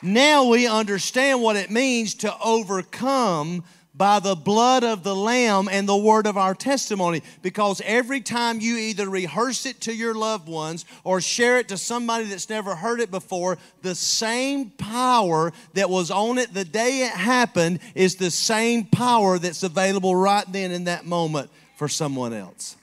Now 0.00 0.48
we 0.48 0.66
understand 0.66 1.42
what 1.42 1.56
it 1.56 1.70
means 1.70 2.14
to 2.16 2.34
overcome 2.38 3.64
by 3.94 4.18
the 4.18 4.34
blood 4.34 4.82
of 4.82 5.04
the 5.04 5.14
Lamb 5.14 5.68
and 5.70 5.88
the 5.88 5.96
word 5.96 6.26
of 6.26 6.36
our 6.36 6.54
testimony. 6.54 7.22
Because 7.42 7.80
every 7.84 8.20
time 8.20 8.60
you 8.60 8.76
either 8.76 9.08
rehearse 9.08 9.66
it 9.66 9.80
to 9.82 9.94
your 9.94 10.14
loved 10.14 10.48
ones 10.48 10.84
or 11.04 11.20
share 11.20 11.58
it 11.58 11.68
to 11.68 11.76
somebody 11.76 12.24
that's 12.24 12.48
never 12.48 12.74
heard 12.74 13.00
it 13.00 13.10
before, 13.10 13.58
the 13.82 13.94
same 13.94 14.70
power 14.70 15.52
that 15.74 15.88
was 15.88 16.10
on 16.10 16.38
it 16.38 16.52
the 16.52 16.64
day 16.64 17.02
it 17.02 17.12
happened 17.12 17.78
is 17.94 18.16
the 18.16 18.30
same 18.30 18.84
power 18.84 19.38
that's 19.38 19.62
available 19.62 20.16
right 20.16 20.44
then 20.50 20.72
in 20.72 20.84
that 20.84 21.06
moment 21.06 21.50
for 21.76 21.88
someone 21.88 22.32
else 22.32 22.76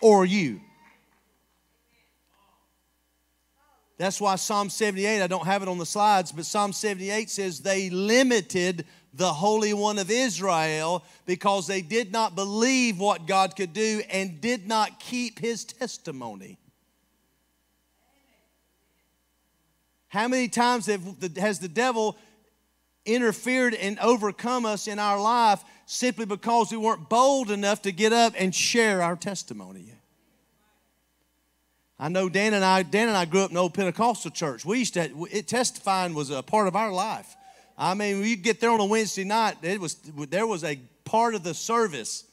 or 0.00 0.24
you. 0.24 0.60
That's 3.96 4.20
why 4.20 4.36
Psalm 4.36 4.70
78, 4.70 5.22
I 5.22 5.26
don't 5.28 5.46
have 5.46 5.62
it 5.62 5.68
on 5.68 5.78
the 5.78 5.86
slides, 5.86 6.32
but 6.32 6.44
Psalm 6.44 6.72
78 6.72 7.30
says 7.30 7.60
they 7.60 7.90
limited 7.90 8.84
the 9.16 9.32
Holy 9.32 9.72
One 9.72 9.98
of 9.98 10.10
Israel 10.10 11.04
because 11.24 11.66
they 11.66 11.82
did 11.82 12.12
not 12.12 12.34
believe 12.34 12.98
what 12.98 13.26
God 13.26 13.54
could 13.56 13.72
do 13.72 14.02
and 14.10 14.40
did 14.40 14.66
not 14.66 14.98
keep 14.98 15.38
his 15.38 15.64
testimony. 15.64 16.58
How 20.08 20.28
many 20.28 20.48
times 20.48 20.86
has 20.86 21.58
the 21.58 21.68
devil 21.68 22.16
interfered 23.04 23.74
and 23.74 23.98
overcome 23.98 24.64
us 24.64 24.86
in 24.88 24.98
our 24.98 25.20
life 25.20 25.62
simply 25.86 26.24
because 26.24 26.70
we 26.70 26.76
weren't 26.76 27.08
bold 27.08 27.50
enough 27.50 27.82
to 27.82 27.92
get 27.92 28.12
up 28.12 28.32
and 28.36 28.54
share 28.54 29.02
our 29.02 29.16
testimony? 29.16 29.92
I 31.98 32.08
know 32.08 32.28
Dan 32.28 32.54
and 32.54 32.64
I, 32.64 32.82
Dan 32.82 33.08
and 33.08 33.16
I 33.16 33.24
grew 33.24 33.42
up 33.42 33.50
in 33.50 33.56
old 33.56 33.74
Pentecostal 33.74 34.30
church. 34.30 34.64
We 34.64 34.80
used 34.80 34.94
to, 34.94 35.26
it 35.30 35.46
testifying 35.46 36.14
was 36.14 36.30
a 36.30 36.42
part 36.42 36.66
of 36.66 36.74
our 36.74 36.92
life. 36.92 37.36
I 37.76 37.94
mean, 37.94 38.20
when 38.20 38.28
you 38.28 38.36
get 38.36 38.60
there 38.60 38.70
on 38.70 38.80
a 38.80 38.84
Wednesday 38.84 39.24
night, 39.24 39.56
it 39.62 39.80
was, 39.80 39.94
there 40.28 40.46
was 40.46 40.64
a 40.64 40.78
part 41.04 41.34
of 41.34 41.42
the 41.42 41.54
service 41.54 42.24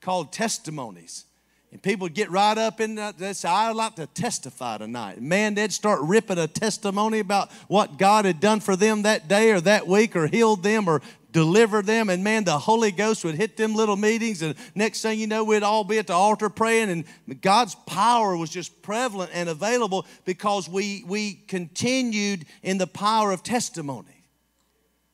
called 0.00 0.32
testimonies. 0.32 1.24
And 1.72 1.82
people 1.82 2.04
would 2.04 2.14
get 2.14 2.30
right 2.30 2.56
up 2.56 2.80
in 2.80 2.94
that. 2.96 3.18
They 3.18 3.32
say, 3.32 3.48
I'd 3.48 3.74
like 3.74 3.96
to 3.96 4.06
testify 4.06 4.78
tonight. 4.78 5.20
Man, 5.20 5.54
they'd 5.54 5.72
start 5.72 6.00
ripping 6.02 6.38
a 6.38 6.46
testimony 6.46 7.18
about 7.18 7.50
what 7.66 7.98
God 7.98 8.26
had 8.26 8.38
done 8.38 8.60
for 8.60 8.76
them 8.76 9.02
that 9.02 9.26
day 9.26 9.50
or 9.50 9.60
that 9.62 9.88
week 9.88 10.14
or 10.14 10.28
healed 10.28 10.62
them 10.62 10.86
or 10.86 11.02
delivered 11.32 11.86
them. 11.86 12.10
And 12.10 12.22
man, 12.22 12.44
the 12.44 12.56
Holy 12.56 12.92
Ghost 12.92 13.24
would 13.24 13.34
hit 13.34 13.56
them 13.56 13.74
little 13.74 13.96
meetings. 13.96 14.40
And 14.40 14.54
next 14.76 15.02
thing 15.02 15.18
you 15.18 15.26
know, 15.26 15.42
we'd 15.42 15.64
all 15.64 15.82
be 15.82 15.98
at 15.98 16.06
the 16.06 16.12
altar 16.12 16.48
praying. 16.48 16.90
And 16.90 17.40
God's 17.40 17.74
power 17.74 18.36
was 18.36 18.50
just 18.50 18.80
prevalent 18.80 19.32
and 19.34 19.48
available 19.48 20.06
because 20.24 20.68
we, 20.68 21.04
we 21.08 21.34
continued 21.48 22.46
in 22.62 22.78
the 22.78 22.86
power 22.86 23.32
of 23.32 23.42
testimony. 23.42 24.13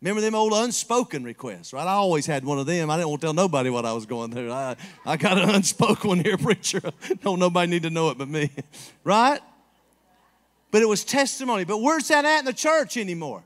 Remember 0.02 0.22
them 0.22 0.34
old 0.34 0.54
unspoken 0.54 1.24
requests, 1.24 1.74
right? 1.74 1.86
I 1.86 1.92
always 1.92 2.24
had 2.24 2.42
one 2.42 2.58
of 2.58 2.64
them. 2.64 2.88
I 2.88 2.96
didn't 2.96 3.10
want 3.10 3.20
to 3.20 3.26
tell 3.26 3.34
nobody 3.34 3.68
what 3.68 3.84
I 3.84 3.92
was 3.92 4.06
going 4.06 4.32
through. 4.32 4.50
I, 4.50 4.76
I 5.04 5.18
got 5.18 5.36
an 5.36 5.50
unspoken 5.54 6.08
one 6.08 6.20
here, 6.20 6.38
preacher. 6.38 6.80
Don't 7.22 7.38
nobody 7.38 7.70
need 7.70 7.82
to 7.82 7.90
know 7.90 8.08
it 8.08 8.16
but 8.16 8.28
me, 8.28 8.50
right? 9.04 9.40
But 10.70 10.80
it 10.80 10.88
was 10.88 11.04
testimony. 11.04 11.64
But 11.64 11.78
where's 11.78 12.08
that 12.08 12.24
at 12.24 12.38
in 12.38 12.44
the 12.46 12.54
church 12.54 12.96
anymore? 12.96 13.42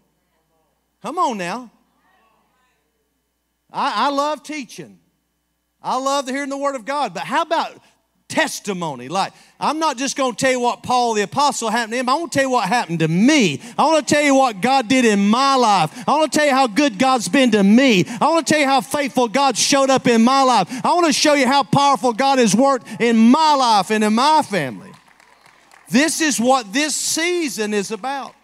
Come 1.03 1.19
on 1.19 1.39
now. 1.39 1.71
I, 3.73 4.07
I 4.07 4.11
love 4.11 4.45
teaching. 4.45 5.01
I 5.83 5.99
love 5.99 6.29
hearing 6.29 6.51
the 6.51 6.57
Word 6.57 6.77
of 6.77 6.85
God. 6.85 7.15
But 7.15 7.25
how 7.25 7.43
about 7.43 7.83
testimony. 8.35 9.09
Like, 9.09 9.33
I'm 9.61 9.79
not 9.79 9.97
just 9.97 10.17
going 10.17 10.35
to 10.35 10.37
tell 10.37 10.51
you 10.51 10.59
what 10.59 10.83
Paul 10.83 11.15
the 11.15 11.23
Apostle 11.23 11.71
happened 11.71 11.93
to 11.93 11.99
him. 11.99 12.09
I 12.09 12.15
want 12.15 12.33
to 12.33 12.39
tell 12.39 12.49
you 12.49 12.51
what 12.51 12.69
happened 12.69 12.99
to 12.99 13.09
me. 13.09 13.61
I 13.79 13.85
want 13.85 14.07
to 14.07 14.15
tell 14.15 14.25
you 14.25 14.35
what 14.35 14.61
God 14.61 14.89
did 14.89 15.05
in 15.05 15.29
my 15.29 15.55
life. 15.55 16.09
I 16.09 16.11
want 16.11 16.33
to 16.33 16.39
tell 16.39 16.47
you 16.47 16.53
how 16.53 16.67
good 16.67 16.99
God's 16.99 17.29
been 17.29 17.53
to 17.53 17.63
me. 17.63 18.05
I 18.21 18.29
want 18.29 18.45
to 18.45 18.53
tell 18.53 18.61
you 18.61 18.67
how 18.67 18.81
faithful 18.81 19.29
God 19.29 19.57
showed 19.57 19.89
up 19.89 20.09
in 20.09 20.23
my 20.25 20.43
life. 20.43 20.69
I 20.85 20.89
want 20.95 21.07
to 21.07 21.13
show 21.13 21.35
you 21.35 21.47
how 21.47 21.63
powerful 21.63 22.13
God 22.13 22.41
has 22.41 22.57
worked 22.57 23.01
in 23.01 23.17
my 23.17 23.55
life 23.55 23.93
and 23.93 24.03
in 24.03 24.15
my 24.15 24.43
family. 24.43 24.91
This 25.89 26.21
is 26.21 26.41
what 26.41 26.73
this 26.73 26.97
season 26.97 27.73
is 27.73 27.93
about. 27.93 28.35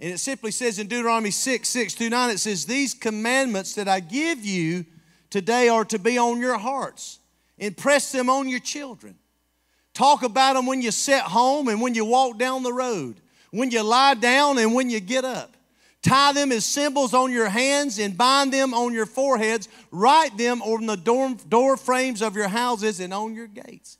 And 0.00 0.14
it 0.14 0.18
simply 0.18 0.50
says 0.50 0.78
in 0.78 0.88
Deuteronomy 0.88 1.30
6 1.30 1.68
6 1.68 1.94
through 1.94 2.08
9, 2.08 2.30
it 2.30 2.38
says, 2.38 2.64
These 2.64 2.94
commandments 2.94 3.74
that 3.74 3.86
I 3.86 4.00
give 4.00 4.44
you 4.44 4.86
today 5.28 5.68
are 5.68 5.84
to 5.84 5.98
be 5.98 6.16
on 6.18 6.40
your 6.40 6.58
hearts. 6.58 7.18
Impress 7.62 8.10
them 8.10 8.28
on 8.28 8.48
your 8.48 8.58
children. 8.58 9.14
Talk 9.94 10.24
about 10.24 10.54
them 10.54 10.66
when 10.66 10.82
you 10.82 10.90
sit 10.90 11.20
home 11.20 11.68
and 11.68 11.80
when 11.80 11.94
you 11.94 12.04
walk 12.04 12.36
down 12.36 12.64
the 12.64 12.72
road, 12.72 13.20
when 13.52 13.70
you 13.70 13.84
lie 13.84 14.14
down 14.14 14.58
and 14.58 14.74
when 14.74 14.90
you 14.90 14.98
get 14.98 15.24
up. 15.24 15.56
Tie 16.02 16.32
them 16.32 16.50
as 16.50 16.64
symbols 16.64 17.14
on 17.14 17.30
your 17.30 17.48
hands 17.48 18.00
and 18.00 18.18
bind 18.18 18.52
them 18.52 18.74
on 18.74 18.92
your 18.92 19.06
foreheads. 19.06 19.68
Write 19.92 20.36
them 20.36 20.60
on 20.60 20.86
the 20.86 20.96
door, 20.96 21.36
door 21.48 21.76
frames 21.76 22.20
of 22.20 22.34
your 22.34 22.48
houses 22.48 22.98
and 22.98 23.14
on 23.14 23.32
your 23.32 23.46
gates. 23.46 23.98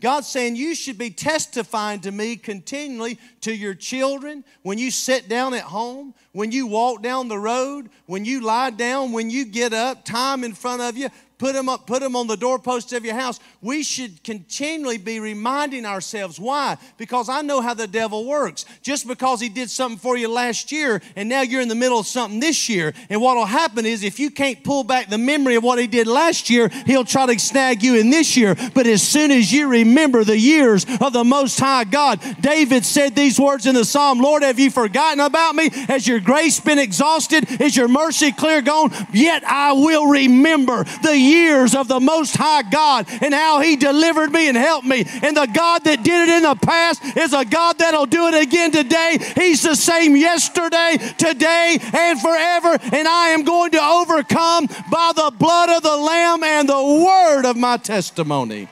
God's 0.00 0.28
saying 0.28 0.54
you 0.54 0.76
should 0.76 0.96
be 0.96 1.10
testifying 1.10 2.00
to 2.02 2.12
me 2.12 2.36
continually 2.36 3.18
to 3.40 3.52
your 3.52 3.74
children 3.74 4.44
when 4.62 4.78
you 4.78 4.92
sit 4.92 5.28
down 5.28 5.52
at 5.52 5.64
home, 5.64 6.14
when 6.30 6.52
you 6.52 6.68
walk 6.68 7.02
down 7.02 7.26
the 7.26 7.38
road, 7.38 7.90
when 8.06 8.24
you 8.24 8.40
lie 8.40 8.70
down, 8.70 9.10
when 9.10 9.30
you 9.30 9.44
get 9.44 9.72
up, 9.72 10.04
time 10.04 10.44
in 10.44 10.54
front 10.54 10.80
of 10.80 10.96
you 10.96 11.08
put 11.40 11.54
them 11.54 11.70
up, 11.70 11.86
put 11.86 12.02
them 12.02 12.14
on 12.14 12.26
the 12.26 12.36
doorposts 12.36 12.92
of 12.92 13.02
your 13.02 13.14
house. 13.14 13.40
We 13.62 13.82
should 13.82 14.22
continually 14.22 14.98
be 14.98 15.20
reminding 15.20 15.86
ourselves. 15.86 16.38
Why? 16.38 16.76
Because 16.98 17.30
I 17.30 17.40
know 17.40 17.62
how 17.62 17.72
the 17.72 17.86
devil 17.86 18.26
works. 18.26 18.66
Just 18.82 19.08
because 19.08 19.40
he 19.40 19.48
did 19.48 19.70
something 19.70 19.98
for 19.98 20.18
you 20.18 20.28
last 20.28 20.70
year 20.70 21.00
and 21.16 21.30
now 21.30 21.40
you're 21.40 21.62
in 21.62 21.68
the 21.68 21.74
middle 21.74 21.98
of 21.98 22.06
something 22.06 22.40
this 22.40 22.68
year. 22.68 22.92
And 23.08 23.22
what 23.22 23.36
will 23.36 23.46
happen 23.46 23.86
is 23.86 24.04
if 24.04 24.20
you 24.20 24.30
can't 24.30 24.62
pull 24.62 24.84
back 24.84 25.08
the 25.08 25.16
memory 25.16 25.54
of 25.54 25.64
what 25.64 25.78
he 25.78 25.86
did 25.86 26.06
last 26.06 26.50
year, 26.50 26.68
he'll 26.84 27.04
try 27.04 27.24
to 27.24 27.38
snag 27.38 27.82
you 27.82 27.98
in 27.98 28.10
this 28.10 28.36
year. 28.36 28.54
But 28.74 28.86
as 28.86 29.02
soon 29.02 29.30
as 29.30 29.50
you 29.50 29.68
remember 29.68 30.24
the 30.24 30.38
years 30.38 30.84
of 31.00 31.14
the 31.14 31.24
Most 31.24 31.58
High 31.58 31.84
God, 31.84 32.20
David 32.40 32.84
said 32.84 33.16
these 33.16 33.40
words 33.40 33.66
in 33.66 33.74
the 33.74 33.86
Psalm 33.86 34.20
Lord, 34.20 34.42
have 34.42 34.58
you 34.58 34.70
forgotten 34.70 35.20
about 35.20 35.54
me? 35.54 35.70
Has 35.70 36.06
your 36.06 36.20
grace 36.20 36.60
been 36.60 36.78
exhausted? 36.78 37.62
Is 37.62 37.74
your 37.74 37.88
mercy 37.88 38.30
clear 38.30 38.60
gone? 38.60 38.92
Yet 39.14 39.42
I 39.44 39.72
will 39.72 40.06
remember 40.06 40.84
the 41.02 41.29
years 41.30 41.74
of 41.74 41.88
the 41.88 42.00
Most 42.00 42.36
High 42.36 42.62
God 42.62 43.06
and 43.22 43.32
how 43.32 43.60
He 43.60 43.76
delivered 43.76 44.32
me 44.32 44.48
and 44.48 44.56
helped 44.56 44.86
me. 44.86 45.04
And 45.22 45.36
the 45.36 45.48
God 45.52 45.84
that 45.84 46.02
did 46.02 46.28
it 46.28 46.34
in 46.36 46.42
the 46.42 46.54
past 46.54 47.16
is 47.16 47.32
a 47.32 47.44
God 47.44 47.78
that'll 47.78 48.06
do 48.06 48.26
it 48.28 48.42
again 48.42 48.72
today. 48.72 49.18
He's 49.36 49.62
the 49.62 49.74
same 49.74 50.16
yesterday, 50.16 50.98
today, 51.18 51.78
and 51.80 52.20
forever. 52.20 52.78
And 52.92 53.08
I 53.08 53.28
am 53.28 53.44
going 53.44 53.70
to 53.72 53.82
overcome 53.82 54.66
by 54.90 55.12
the 55.14 55.32
blood 55.38 55.70
of 55.70 55.82
the 55.82 55.96
Lamb 55.96 56.42
and 56.42 56.68
the 56.68 57.04
word 57.04 57.46
of 57.46 57.56
my 57.56 57.76
testimony. 57.76 58.68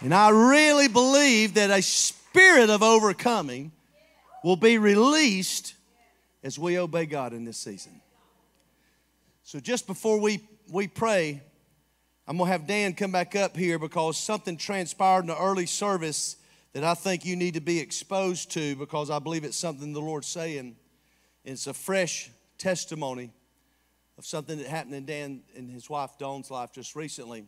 And 0.00 0.14
I 0.14 0.28
really 0.28 0.88
believe 0.88 1.54
that 1.54 1.70
a 1.70 1.82
spirit 1.82 2.70
of 2.70 2.82
overcoming 2.82 3.72
will 4.44 4.56
be 4.56 4.78
released 4.78 5.74
as 6.44 6.58
we 6.58 6.78
obey 6.78 7.06
God 7.06 7.32
in 7.32 7.44
this 7.44 7.56
season. 7.56 8.00
So 9.46 9.60
just 9.60 9.86
before 9.86 10.18
we, 10.18 10.40
we 10.72 10.88
pray, 10.88 11.40
I'm 12.26 12.36
going 12.36 12.48
to 12.48 12.52
have 12.52 12.66
Dan 12.66 12.94
come 12.94 13.12
back 13.12 13.36
up 13.36 13.56
here 13.56 13.78
because 13.78 14.18
something 14.18 14.56
transpired 14.56 15.20
in 15.20 15.28
the 15.28 15.38
early 15.38 15.66
service 15.66 16.34
that 16.72 16.82
I 16.82 16.94
think 16.94 17.24
you 17.24 17.36
need 17.36 17.54
to 17.54 17.60
be 17.60 17.78
exposed 17.78 18.50
to 18.54 18.74
because 18.74 19.08
I 19.08 19.20
believe 19.20 19.44
it's 19.44 19.56
something 19.56 19.92
the 19.92 20.00
Lord's 20.00 20.26
saying. 20.26 20.74
It's 21.44 21.68
a 21.68 21.72
fresh 21.72 22.28
testimony 22.58 23.30
of 24.18 24.26
something 24.26 24.58
that 24.58 24.66
happened 24.66 24.96
in 24.96 25.06
Dan 25.06 25.42
and 25.56 25.70
his 25.70 25.88
wife 25.88 26.18
Dawn's 26.18 26.50
life 26.50 26.72
just 26.72 26.96
recently. 26.96 27.44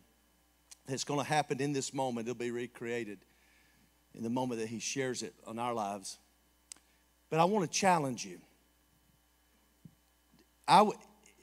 It's 0.87 1.03
going 1.03 1.19
to 1.19 1.27
happen 1.27 1.61
in 1.61 1.73
this 1.73 1.93
moment. 1.93 2.29
It'll 2.29 2.39
be 2.39 2.53
recreated 2.53 3.19
in 4.15 4.23
the 4.23 4.31
moment 4.31 4.61
that 4.61 4.69
he 4.69 4.79
shares 4.79 5.25
it 5.25 5.35
on 5.49 5.59
our 5.59 5.75
lives. 5.75 6.19
But 7.29 7.41
I 7.41 7.45
want 7.47 7.69
to 7.69 7.77
challenge 7.77 8.25
you. 8.25 8.39
I, 10.69 10.89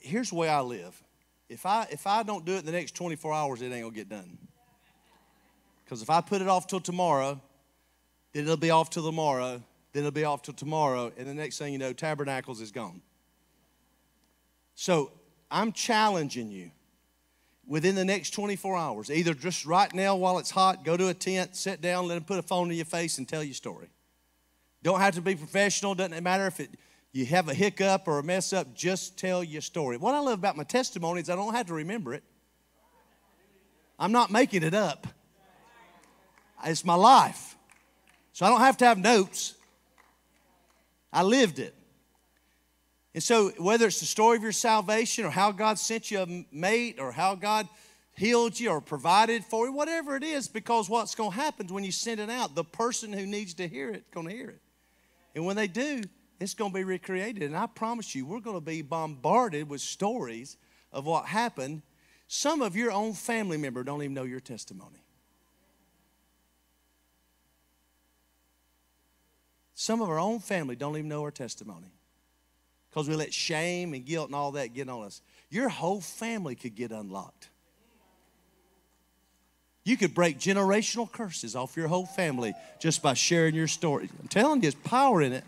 here's 0.06 0.30
the 0.30 0.36
way 0.36 0.48
I 0.48 0.60
live. 0.60 1.02
If 1.48 1.66
I 1.66 1.86
if 1.90 2.06
I 2.06 2.22
don't 2.22 2.44
do 2.44 2.54
it 2.54 2.60
in 2.60 2.66
the 2.66 2.72
next 2.72 2.94
24 2.94 3.32
hours, 3.32 3.62
it 3.62 3.66
ain't 3.66 3.82
gonna 3.82 3.94
get 3.94 4.08
done. 4.08 4.38
Because 5.84 6.02
if 6.02 6.10
I 6.10 6.20
put 6.20 6.42
it 6.42 6.48
off 6.48 6.66
till 6.66 6.80
tomorrow, 6.80 7.40
then 8.32 8.44
it'll 8.44 8.56
be 8.56 8.70
off 8.70 8.90
till 8.90 9.04
tomorrow, 9.04 9.62
then 9.92 10.02
it'll 10.02 10.10
be 10.10 10.24
off 10.24 10.42
till 10.42 10.54
tomorrow, 10.54 11.12
and 11.16 11.28
the 11.28 11.34
next 11.34 11.58
thing 11.58 11.72
you 11.72 11.78
know, 11.78 11.92
tabernacles 11.92 12.60
is 12.60 12.72
gone. 12.72 13.00
So 14.74 15.12
I'm 15.50 15.72
challenging 15.72 16.50
you 16.50 16.70
within 17.66 17.94
the 17.94 18.04
next 18.04 18.30
24 18.30 18.76
hours, 18.76 19.10
either 19.10 19.34
just 19.34 19.64
right 19.64 19.92
now 19.94 20.16
while 20.16 20.38
it's 20.38 20.50
hot, 20.50 20.84
go 20.84 20.96
to 20.96 21.08
a 21.08 21.14
tent, 21.14 21.56
sit 21.56 21.80
down, 21.80 22.08
let 22.08 22.14
them 22.14 22.24
put 22.24 22.38
a 22.38 22.42
phone 22.42 22.70
in 22.70 22.76
your 22.76 22.84
face 22.84 23.18
and 23.18 23.28
tell 23.28 23.42
your 23.42 23.54
story. 23.54 23.88
Don't 24.82 25.00
have 25.00 25.14
to 25.14 25.20
be 25.20 25.34
professional, 25.34 25.94
doesn't 25.94 26.22
matter 26.22 26.46
if 26.46 26.60
it 26.60 26.70
you 27.16 27.24
have 27.26 27.48
a 27.48 27.54
hiccup 27.54 28.06
or 28.06 28.18
a 28.18 28.22
mess 28.22 28.52
up, 28.52 28.74
just 28.74 29.18
tell 29.18 29.42
your 29.42 29.62
story. 29.62 29.96
What 29.96 30.14
I 30.14 30.20
love 30.20 30.38
about 30.38 30.56
my 30.56 30.64
testimony 30.64 31.22
is 31.22 31.30
I 31.30 31.34
don't 31.34 31.54
have 31.54 31.66
to 31.66 31.74
remember 31.74 32.12
it. 32.12 32.22
I'm 33.98 34.12
not 34.12 34.30
making 34.30 34.62
it 34.62 34.74
up. 34.74 35.06
It's 36.64 36.84
my 36.84 36.94
life. 36.94 37.56
So 38.32 38.44
I 38.44 38.50
don't 38.50 38.60
have 38.60 38.76
to 38.78 38.84
have 38.84 38.98
notes. 38.98 39.54
I 41.10 41.22
lived 41.22 41.58
it. 41.58 41.74
And 43.14 43.22
so, 43.22 43.48
whether 43.56 43.86
it's 43.86 44.00
the 44.00 44.06
story 44.06 44.36
of 44.36 44.42
your 44.42 44.52
salvation 44.52 45.24
or 45.24 45.30
how 45.30 45.52
God 45.52 45.78
sent 45.78 46.10
you 46.10 46.20
a 46.20 46.44
mate 46.52 46.98
or 47.00 47.12
how 47.12 47.34
God 47.34 47.66
healed 48.14 48.60
you 48.60 48.68
or 48.68 48.82
provided 48.82 49.42
for 49.42 49.66
you, 49.66 49.72
whatever 49.72 50.16
it 50.16 50.22
is, 50.22 50.48
because 50.48 50.90
what's 50.90 51.14
going 51.14 51.30
to 51.30 51.36
happen 51.36 51.64
is 51.64 51.72
when 51.72 51.84
you 51.84 51.92
send 51.92 52.20
it 52.20 52.28
out, 52.28 52.54
the 52.54 52.64
person 52.64 53.14
who 53.14 53.24
needs 53.24 53.54
to 53.54 53.68
hear 53.68 53.88
it 53.88 54.10
going 54.10 54.28
to 54.28 54.34
hear 54.34 54.50
it. 54.50 54.60
And 55.34 55.46
when 55.46 55.56
they 55.56 55.66
do, 55.66 56.02
it's 56.38 56.54
going 56.54 56.70
to 56.70 56.74
be 56.74 56.84
recreated. 56.84 57.42
And 57.42 57.56
I 57.56 57.66
promise 57.66 58.14
you, 58.14 58.26
we're 58.26 58.40
going 58.40 58.56
to 58.56 58.64
be 58.64 58.82
bombarded 58.82 59.68
with 59.68 59.80
stories 59.80 60.56
of 60.92 61.06
what 61.06 61.26
happened. 61.26 61.82
Some 62.28 62.62
of 62.62 62.76
your 62.76 62.90
own 62.90 63.12
family 63.12 63.56
member 63.56 63.84
don't 63.84 64.02
even 64.02 64.14
know 64.14 64.24
your 64.24 64.40
testimony. 64.40 65.02
Some 69.74 70.00
of 70.00 70.08
our 70.08 70.18
own 70.18 70.40
family 70.40 70.74
don't 70.74 70.96
even 70.96 71.08
know 71.08 71.22
our 71.22 71.30
testimony 71.30 71.92
because 72.88 73.08
we 73.08 73.14
let 73.14 73.32
shame 73.32 73.92
and 73.92 74.06
guilt 74.06 74.28
and 74.28 74.34
all 74.34 74.52
that 74.52 74.72
get 74.72 74.88
on 74.88 75.04
us. 75.04 75.20
Your 75.50 75.68
whole 75.68 76.00
family 76.00 76.54
could 76.54 76.74
get 76.74 76.90
unlocked. 76.90 77.50
You 79.84 79.96
could 79.96 80.14
break 80.14 80.40
generational 80.40 81.10
curses 81.10 81.54
off 81.54 81.76
your 81.76 81.88
whole 81.88 82.06
family 82.06 82.54
just 82.80 83.02
by 83.02 83.14
sharing 83.14 83.54
your 83.54 83.68
story. 83.68 84.08
I'm 84.20 84.28
telling 84.28 84.56
you, 84.56 84.62
there's 84.62 84.74
power 84.74 85.22
in 85.22 85.32
it. 85.32 85.44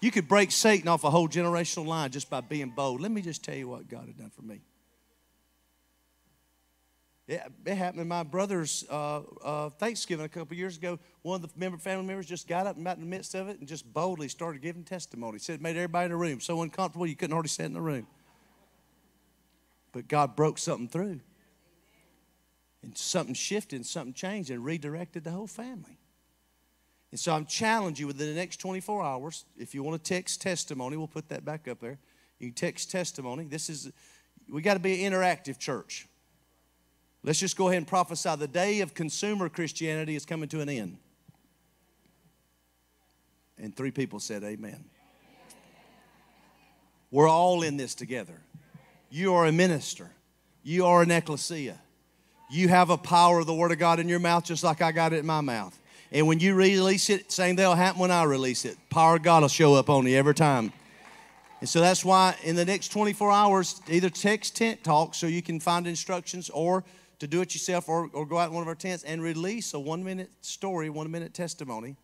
You 0.00 0.10
could 0.10 0.28
break 0.28 0.50
Satan 0.50 0.88
off 0.88 1.04
a 1.04 1.10
whole 1.10 1.28
generational 1.28 1.86
line 1.86 2.10
just 2.10 2.28
by 2.28 2.40
being 2.40 2.70
bold. 2.70 3.00
Let 3.00 3.10
me 3.10 3.22
just 3.22 3.42
tell 3.42 3.54
you 3.54 3.68
what 3.68 3.88
God 3.88 4.06
had 4.06 4.18
done 4.18 4.30
for 4.30 4.42
me. 4.42 4.60
It, 7.28 7.42
it 7.64 7.74
happened 7.74 8.02
in 8.02 8.08
my 8.08 8.22
brother's 8.22 8.84
uh, 8.88 9.22
uh, 9.42 9.70
Thanksgiving 9.70 10.24
a 10.24 10.28
couple 10.28 10.56
years 10.56 10.76
ago. 10.76 10.98
One 11.22 11.42
of 11.42 11.42
the 11.42 11.58
member, 11.58 11.76
family 11.76 12.06
members 12.06 12.26
just 12.26 12.46
got 12.46 12.66
up 12.66 12.76
and 12.76 12.86
out 12.86 12.96
in 12.96 13.02
the 13.02 13.08
midst 13.08 13.34
of 13.34 13.48
it 13.48 13.58
and 13.58 13.66
just 13.66 13.92
boldly 13.92 14.28
started 14.28 14.62
giving 14.62 14.84
testimony. 14.84 15.38
Said 15.38 15.56
it 15.56 15.60
made 15.60 15.76
everybody 15.76 16.04
in 16.04 16.10
the 16.12 16.16
room 16.16 16.40
so 16.40 16.62
uncomfortable 16.62 17.06
you 17.06 17.16
couldn't 17.16 17.32
hardly 17.32 17.48
sit 17.48 17.66
in 17.66 17.72
the 17.72 17.80
room. 17.80 18.06
But 19.92 20.06
God 20.06 20.36
broke 20.36 20.58
something 20.58 20.88
through. 20.88 21.20
And 22.82 22.96
something 22.96 23.34
shifted 23.34 23.76
and 23.76 23.86
something 23.86 24.12
changed 24.12 24.50
and 24.50 24.64
redirected 24.64 25.24
the 25.24 25.32
whole 25.32 25.48
family. 25.48 25.98
And 27.10 27.20
so 27.20 27.32
I'm 27.32 27.46
challenging 27.46 28.04
you 28.04 28.06
within 28.08 28.28
the 28.28 28.34
next 28.34 28.58
24 28.58 29.02
hours. 29.02 29.44
If 29.56 29.74
you 29.74 29.82
want 29.82 30.02
to 30.02 30.08
text 30.14 30.42
testimony, 30.42 30.96
we'll 30.96 31.06
put 31.06 31.28
that 31.28 31.44
back 31.44 31.68
up 31.68 31.80
there. 31.80 31.98
You 32.38 32.48
can 32.48 32.54
text 32.54 32.90
testimony. 32.90 33.44
This 33.44 33.70
is, 33.70 33.90
we 34.48 34.60
got 34.60 34.74
to 34.74 34.80
be 34.80 35.04
an 35.04 35.12
interactive 35.12 35.58
church. 35.58 36.08
Let's 37.22 37.38
just 37.38 37.56
go 37.56 37.68
ahead 37.68 37.78
and 37.78 37.86
prophesy 37.86 38.36
the 38.36 38.48
day 38.48 38.80
of 38.80 38.94
consumer 38.94 39.48
Christianity 39.48 40.14
is 40.14 40.24
coming 40.24 40.48
to 40.50 40.60
an 40.60 40.68
end. 40.68 40.98
And 43.58 43.74
three 43.74 43.90
people 43.90 44.20
said, 44.20 44.44
Amen. 44.44 44.84
We're 47.10 47.28
all 47.28 47.62
in 47.62 47.76
this 47.76 47.94
together. 47.94 48.40
You 49.08 49.34
are 49.34 49.46
a 49.46 49.52
minister, 49.52 50.10
you 50.62 50.86
are 50.86 51.02
an 51.02 51.10
ecclesia. 51.10 51.80
You 52.48 52.68
have 52.68 52.90
a 52.90 52.96
power 52.96 53.40
of 53.40 53.46
the 53.46 53.54
Word 53.54 53.72
of 53.72 53.78
God 53.80 53.98
in 53.98 54.08
your 54.08 54.20
mouth 54.20 54.44
just 54.44 54.62
like 54.62 54.80
I 54.80 54.92
got 54.92 55.12
it 55.12 55.18
in 55.18 55.26
my 55.26 55.40
mouth. 55.40 55.76
And 56.12 56.26
when 56.26 56.38
you 56.40 56.54
release 56.54 57.10
it, 57.10 57.32
same 57.32 57.56
thing 57.56 57.66
will 57.66 57.74
happen 57.74 58.00
when 58.00 58.10
I 58.10 58.24
release 58.24 58.64
it. 58.64 58.76
Power 58.90 59.16
of 59.16 59.22
God 59.22 59.42
will 59.42 59.48
show 59.48 59.74
up 59.74 59.90
on 59.90 60.06
you 60.06 60.16
every 60.16 60.34
time. 60.34 60.72
And 61.60 61.68
so 61.68 61.80
that's 61.80 62.04
why 62.04 62.36
in 62.44 62.54
the 62.54 62.64
next 62.64 62.88
24 62.88 63.32
hours, 63.32 63.80
either 63.88 64.10
text 64.10 64.56
tent 64.56 64.84
talk 64.84 65.14
so 65.14 65.26
you 65.26 65.42
can 65.42 65.58
find 65.58 65.86
instructions 65.86 66.50
or 66.50 66.84
to 67.18 67.26
do 67.26 67.40
it 67.40 67.54
yourself 67.54 67.88
or, 67.88 68.10
or 68.12 68.26
go 68.26 68.38
out 68.38 68.48
in 68.48 68.54
one 68.54 68.62
of 68.62 68.68
our 68.68 68.74
tents 68.74 69.02
and 69.04 69.22
release 69.22 69.72
a 69.74 69.80
one 69.80 70.04
minute 70.04 70.30
story, 70.42 70.90
one 70.90 71.10
minute 71.10 71.32
testimony. 71.32 71.96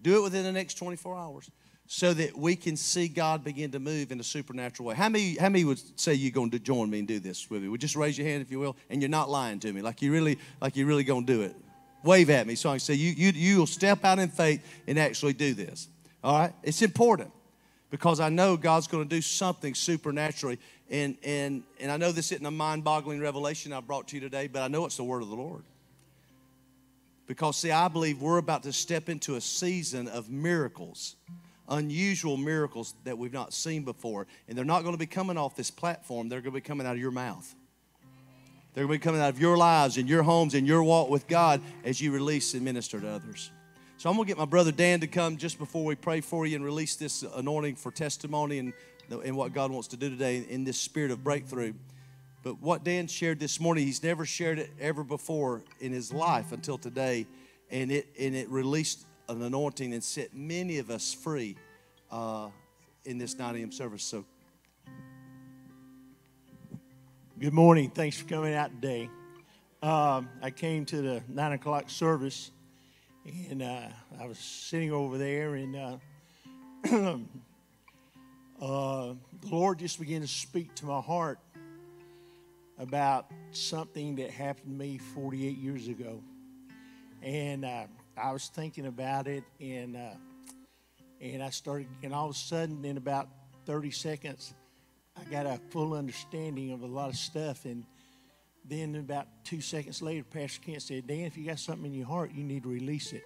Do 0.00 0.18
it 0.18 0.22
within 0.22 0.44
the 0.44 0.52
next 0.52 0.74
24 0.74 1.16
hours 1.16 1.50
so 1.86 2.14
that 2.14 2.36
we 2.36 2.56
can 2.56 2.76
see 2.76 3.08
God 3.08 3.44
begin 3.44 3.70
to 3.72 3.78
move 3.78 4.10
in 4.10 4.18
a 4.18 4.24
supernatural 4.24 4.88
way. 4.88 4.94
How 4.94 5.08
many, 5.08 5.36
how 5.36 5.50
many 5.50 5.64
would 5.64 6.00
say 6.00 6.14
you're 6.14 6.32
going 6.32 6.50
to 6.52 6.58
join 6.58 6.88
me 6.88 7.00
and 7.00 7.08
do 7.08 7.20
this 7.20 7.50
with 7.50 7.62
me? 7.62 7.68
Would 7.68 7.80
just 7.80 7.96
raise 7.96 8.16
your 8.16 8.26
hand 8.26 8.40
if 8.40 8.50
you 8.50 8.58
will, 8.58 8.76
and 8.88 9.02
you're 9.02 9.10
not 9.10 9.28
lying 9.28 9.60
to 9.60 9.72
me, 9.72 9.82
like 9.82 10.00
you 10.00 10.10
really, 10.10 10.38
like 10.62 10.76
you're 10.76 10.86
really 10.86 11.04
going 11.04 11.26
to 11.26 11.32
do 11.32 11.42
it. 11.42 11.54
Wave 12.04 12.30
at 12.30 12.46
me 12.46 12.54
so 12.54 12.70
I 12.70 12.74
can 12.74 12.80
say 12.80 12.94
you, 12.94 13.12
you, 13.12 13.32
you 13.32 13.58
will 13.58 13.66
step 13.66 14.04
out 14.04 14.18
in 14.18 14.28
faith 14.28 14.62
and 14.86 14.98
actually 14.98 15.32
do 15.32 15.54
this. 15.54 15.88
All 16.22 16.38
right? 16.38 16.52
It's 16.62 16.82
important 16.82 17.30
because 17.90 18.20
I 18.20 18.28
know 18.28 18.56
God's 18.56 18.86
going 18.86 19.04
to 19.04 19.08
do 19.08 19.22
something 19.22 19.74
supernaturally. 19.74 20.58
And, 20.90 21.16
and, 21.24 21.62
and 21.80 21.90
I 21.90 21.96
know 21.96 22.12
this 22.12 22.30
isn't 22.32 22.44
a 22.44 22.50
mind 22.50 22.84
boggling 22.84 23.20
revelation 23.20 23.72
I 23.72 23.80
brought 23.80 24.08
to 24.08 24.16
you 24.16 24.20
today, 24.20 24.48
but 24.48 24.62
I 24.62 24.68
know 24.68 24.84
it's 24.84 24.96
the 24.96 25.04
word 25.04 25.22
of 25.22 25.28
the 25.28 25.34
Lord. 25.34 25.62
Because, 27.26 27.56
see, 27.56 27.70
I 27.70 27.88
believe 27.88 28.20
we're 28.20 28.38
about 28.38 28.64
to 28.64 28.72
step 28.72 29.08
into 29.08 29.36
a 29.36 29.40
season 29.40 30.08
of 30.08 30.28
miracles, 30.28 31.16
unusual 31.70 32.36
miracles 32.36 32.94
that 33.04 33.16
we've 33.16 33.32
not 33.32 33.54
seen 33.54 33.82
before. 33.82 34.26
And 34.46 34.58
they're 34.58 34.64
not 34.66 34.82
going 34.82 34.94
to 34.94 34.98
be 34.98 35.06
coming 35.06 35.38
off 35.38 35.56
this 35.56 35.70
platform, 35.70 36.28
they're 36.28 36.42
going 36.42 36.52
to 36.52 36.60
be 36.60 36.66
coming 36.66 36.86
out 36.86 36.96
of 36.96 37.00
your 37.00 37.10
mouth. 37.10 37.54
They're 38.74 38.84
going 38.86 38.98
to 38.98 39.00
be 39.00 39.04
coming 39.04 39.20
out 39.20 39.30
of 39.30 39.40
your 39.40 39.56
lives 39.56 39.98
and 39.98 40.08
your 40.08 40.24
homes 40.24 40.54
and 40.54 40.66
your 40.66 40.82
walk 40.82 41.08
with 41.08 41.28
God 41.28 41.60
as 41.84 42.00
you 42.00 42.10
release 42.10 42.54
and 42.54 42.62
minister 42.62 43.00
to 43.00 43.08
others. 43.08 43.52
So 43.98 44.10
I'm 44.10 44.16
going 44.16 44.26
to 44.26 44.30
get 44.30 44.36
my 44.36 44.44
brother 44.44 44.72
Dan 44.72 44.98
to 45.00 45.06
come 45.06 45.36
just 45.36 45.58
before 45.58 45.84
we 45.84 45.94
pray 45.94 46.20
for 46.20 46.44
you 46.44 46.56
and 46.56 46.64
release 46.64 46.96
this 46.96 47.22
anointing 47.36 47.76
for 47.76 47.92
testimony 47.92 48.58
and, 48.58 48.72
and 49.10 49.36
what 49.36 49.52
God 49.52 49.70
wants 49.70 49.88
to 49.88 49.96
do 49.96 50.10
today 50.10 50.44
in 50.48 50.64
this 50.64 50.76
spirit 50.76 51.12
of 51.12 51.22
breakthrough. 51.22 51.72
But 52.42 52.60
what 52.60 52.82
Dan 52.82 53.06
shared 53.06 53.38
this 53.38 53.60
morning, 53.60 53.86
he's 53.86 54.02
never 54.02 54.26
shared 54.26 54.58
it 54.58 54.70
ever 54.80 55.04
before 55.04 55.62
in 55.80 55.92
his 55.92 56.12
life 56.12 56.50
until 56.50 56.76
today. 56.76 57.26
And 57.70 57.92
it, 57.92 58.08
and 58.18 58.34
it 58.34 58.50
released 58.50 59.06
an 59.28 59.40
anointing 59.40 59.94
and 59.94 60.02
set 60.02 60.34
many 60.34 60.78
of 60.78 60.90
us 60.90 61.14
free 61.14 61.56
uh, 62.10 62.48
in 63.04 63.18
this 63.18 63.38
9 63.38 63.56
a.m. 63.56 63.72
service. 63.72 64.02
So, 64.02 64.24
good 67.40 67.52
morning. 67.52 67.90
Thanks 67.90 68.16
for 68.16 68.28
coming 68.28 68.54
out 68.54 68.70
today. 68.80 69.10
Um, 69.82 70.28
I 70.40 70.50
came 70.50 70.84
to 70.86 71.02
the 71.02 71.22
9 71.28 71.52
o'clock 71.52 71.90
service 71.90 72.52
and 73.24 73.60
uh, 73.60 73.88
I 74.20 74.26
was 74.26 74.38
sitting 74.38 74.92
over 74.92 75.18
there, 75.18 75.54
and 75.54 75.76
uh, 75.76 75.96
uh, 78.62 79.14
the 79.40 79.48
Lord 79.50 79.78
just 79.78 79.98
began 79.98 80.20
to 80.20 80.28
speak 80.28 80.74
to 80.76 80.86
my 80.86 81.00
heart 81.00 81.38
about 82.78 83.30
something 83.50 84.16
that 84.16 84.30
happened 84.30 84.78
to 84.78 84.84
me 84.84 84.98
48 84.98 85.56
years 85.56 85.88
ago. 85.88 86.22
And 87.22 87.64
uh, 87.64 87.86
I 88.16 88.32
was 88.32 88.48
thinking 88.48 88.86
about 88.86 89.26
it, 89.26 89.44
and 89.58 89.96
uh, 89.96 90.14
and 91.20 91.42
I 91.42 91.48
started, 91.50 91.88
and 92.02 92.12
all 92.12 92.26
of 92.26 92.36
a 92.36 92.38
sudden, 92.38 92.84
in 92.84 92.98
about 92.98 93.28
30 93.64 93.90
seconds, 93.90 94.52
I 95.16 95.24
got 95.30 95.46
a 95.46 95.60
full 95.70 95.94
understanding 95.94 96.72
of 96.72 96.82
a 96.82 96.86
lot 96.86 97.08
of 97.08 97.16
stuff, 97.16 97.64
and 97.64 97.84
then 98.64 98.96
about 98.96 99.26
two 99.44 99.60
seconds 99.60 100.02
later, 100.02 100.24
Pastor 100.24 100.60
Kent 100.62 100.82
said, 100.82 101.06
Dan, 101.06 101.20
if 101.20 101.36
you 101.36 101.46
got 101.46 101.58
something 101.58 101.86
in 101.86 101.94
your 101.98 102.06
heart, 102.06 102.32
you 102.32 102.42
need 102.42 102.62
to 102.64 102.68
release 102.68 103.12
it. 103.12 103.24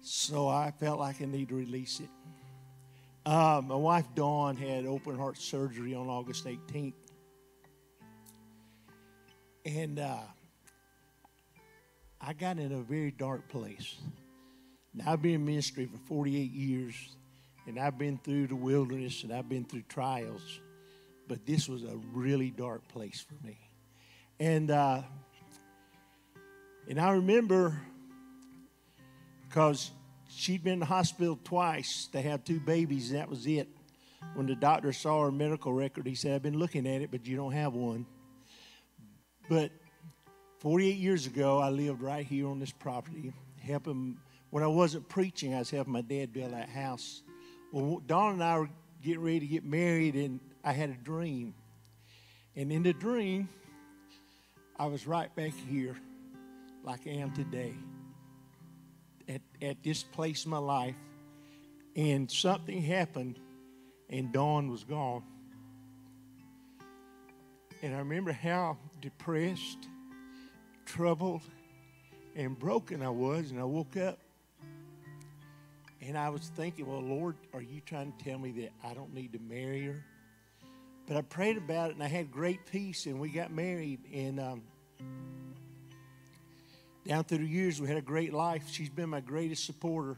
So 0.00 0.48
I 0.48 0.72
felt 0.78 0.98
like 0.98 1.20
I 1.20 1.24
need 1.24 1.48
to 1.48 1.54
release 1.54 2.00
it. 2.00 2.08
Uh, 3.26 3.60
my 3.64 3.74
wife 3.74 4.06
Dawn 4.14 4.56
had 4.56 4.86
open 4.86 5.18
heart 5.18 5.36
surgery 5.36 5.94
on 5.94 6.08
August 6.08 6.46
18th. 6.46 6.94
And 9.64 9.98
uh, 9.98 10.18
I 12.20 12.32
got 12.32 12.58
in 12.58 12.72
a 12.72 12.82
very 12.82 13.10
dark 13.10 13.48
place. 13.48 13.96
Now, 14.94 15.12
I've 15.12 15.22
been 15.22 15.34
in 15.34 15.44
ministry 15.44 15.86
for 15.86 15.98
48 16.06 16.52
years, 16.52 16.94
and 17.66 17.78
I've 17.78 17.98
been 17.98 18.18
through 18.18 18.48
the 18.48 18.56
wilderness 18.56 19.22
and 19.22 19.32
I've 19.32 19.48
been 19.48 19.64
through 19.64 19.82
trials, 19.88 20.60
but 21.28 21.44
this 21.46 21.68
was 21.68 21.82
a 21.82 21.96
really 22.12 22.50
dark 22.50 22.86
place 22.88 23.24
for 23.26 23.34
me. 23.46 23.58
And 24.38 24.70
uh, 24.70 25.02
and 26.88 27.00
I 27.00 27.12
remember 27.12 27.80
because 29.48 29.90
she'd 30.28 30.62
been 30.62 30.74
in 30.74 30.80
the 30.80 30.86
hospital 30.86 31.38
twice. 31.42 32.08
They 32.12 32.22
had 32.22 32.44
two 32.44 32.60
babies, 32.60 33.10
and 33.10 33.18
that 33.18 33.28
was 33.28 33.46
it. 33.46 33.68
When 34.34 34.46
the 34.46 34.54
doctor 34.54 34.92
saw 34.92 35.24
her 35.24 35.32
medical 35.32 35.72
record, 35.72 36.06
he 36.06 36.14
said, 36.14 36.34
I've 36.34 36.42
been 36.42 36.58
looking 36.58 36.86
at 36.86 37.00
it, 37.00 37.10
but 37.10 37.26
you 37.26 37.36
don't 37.36 37.52
have 37.52 37.72
one. 37.72 38.06
But 39.48 39.70
48 40.58 40.96
years 40.96 41.26
ago, 41.26 41.58
I 41.58 41.70
lived 41.70 42.02
right 42.02 42.26
here 42.26 42.48
on 42.48 42.58
this 42.58 42.72
property, 42.72 43.32
helping. 43.60 44.18
When 44.50 44.62
I 44.62 44.68
wasn't 44.68 45.08
preaching, 45.08 45.54
I 45.54 45.58
was 45.60 45.70
helping 45.70 45.92
my 45.92 46.02
dad 46.02 46.32
build 46.32 46.52
that 46.52 46.68
house. 46.68 47.22
Well, 47.76 48.00
Dawn 48.06 48.32
and 48.32 48.42
I 48.42 48.58
were 48.58 48.70
getting 49.02 49.20
ready 49.20 49.40
to 49.40 49.46
get 49.46 49.62
married, 49.62 50.14
and 50.14 50.40
I 50.64 50.72
had 50.72 50.88
a 50.88 50.94
dream. 50.94 51.52
And 52.54 52.72
in 52.72 52.82
the 52.82 52.94
dream, 52.94 53.50
I 54.78 54.86
was 54.86 55.06
right 55.06 55.34
back 55.36 55.52
here 55.68 55.94
like 56.82 57.00
I 57.06 57.10
am 57.10 57.32
today 57.32 57.74
at, 59.28 59.42
at 59.60 59.82
this 59.82 60.02
place 60.02 60.46
in 60.46 60.52
my 60.52 60.56
life. 60.56 60.94
And 61.94 62.30
something 62.30 62.80
happened, 62.80 63.38
and 64.08 64.32
Dawn 64.32 64.70
was 64.70 64.82
gone. 64.82 65.24
And 67.82 67.94
I 67.94 67.98
remember 67.98 68.32
how 68.32 68.78
depressed, 69.02 69.86
troubled, 70.86 71.42
and 72.34 72.58
broken 72.58 73.02
I 73.02 73.10
was. 73.10 73.50
And 73.50 73.60
I 73.60 73.64
woke 73.64 73.98
up 73.98 74.18
and 76.06 76.16
I 76.16 76.28
was 76.28 76.52
thinking, 76.54 76.86
well, 76.86 77.02
Lord, 77.02 77.34
are 77.52 77.60
you 77.60 77.80
trying 77.80 78.12
to 78.12 78.24
tell 78.24 78.38
me 78.38 78.52
that 78.52 78.70
I 78.84 78.94
don't 78.94 79.12
need 79.12 79.32
to 79.32 79.40
marry 79.40 79.84
her? 79.86 80.04
But 81.06 81.16
I 81.16 81.22
prayed 81.22 81.56
about 81.56 81.90
it 81.90 81.94
and 81.94 82.02
I 82.02 82.06
had 82.06 82.30
great 82.30 82.64
peace 82.70 83.06
and 83.06 83.18
we 83.18 83.28
got 83.28 83.50
married. 83.50 84.00
And 84.12 84.38
um, 84.38 84.62
down 87.04 87.24
through 87.24 87.38
the 87.38 87.46
years, 87.46 87.80
we 87.80 87.88
had 87.88 87.96
a 87.96 88.02
great 88.02 88.32
life. 88.32 88.64
She's 88.70 88.88
been 88.88 89.08
my 89.08 89.20
greatest 89.20 89.64
supporter. 89.64 90.16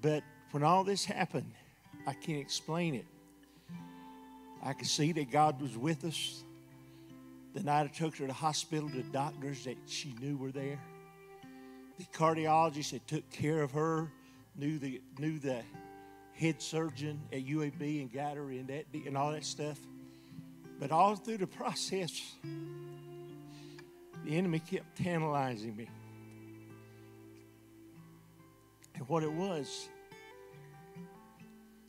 But 0.00 0.24
when 0.50 0.64
all 0.64 0.82
this 0.82 1.04
happened, 1.04 1.52
I 2.08 2.12
can't 2.12 2.40
explain 2.40 2.96
it. 2.96 3.06
I 4.64 4.72
could 4.72 4.88
see 4.88 5.12
that 5.12 5.30
God 5.30 5.60
was 5.60 5.76
with 5.76 6.04
us. 6.04 6.42
The 7.54 7.62
night 7.62 7.84
I 7.84 7.86
took 7.86 8.16
her 8.16 8.22
to 8.22 8.26
the 8.26 8.32
hospital, 8.32 8.88
the 8.88 9.02
doctors 9.04 9.64
that 9.64 9.76
she 9.86 10.12
knew 10.20 10.36
were 10.36 10.50
there. 10.50 10.80
The 11.98 12.04
cardiologist 12.12 12.90
that 12.92 13.06
took 13.06 13.30
care 13.30 13.62
of 13.62 13.72
her 13.72 14.10
knew 14.56 14.78
the 14.78 15.00
knew 15.18 15.38
the 15.38 15.62
head 16.34 16.60
surgeon 16.60 17.20
at 17.32 17.46
UAB 17.46 18.00
and 18.00 18.12
got 18.12 18.36
her 18.36 18.50
in 18.50 18.66
that 18.66 18.86
and 18.92 19.16
all 19.16 19.32
that 19.32 19.44
stuff. 19.44 19.78
But 20.80 20.90
all 20.90 21.14
through 21.14 21.38
the 21.38 21.46
process, 21.62 22.34
the 24.24 24.36
enemy 24.36 24.58
kept 24.58 24.96
tantalizing 24.96 25.76
me. 25.76 25.88
And 28.94 29.08
what 29.08 29.22
it 29.22 29.32
was, 29.32 29.88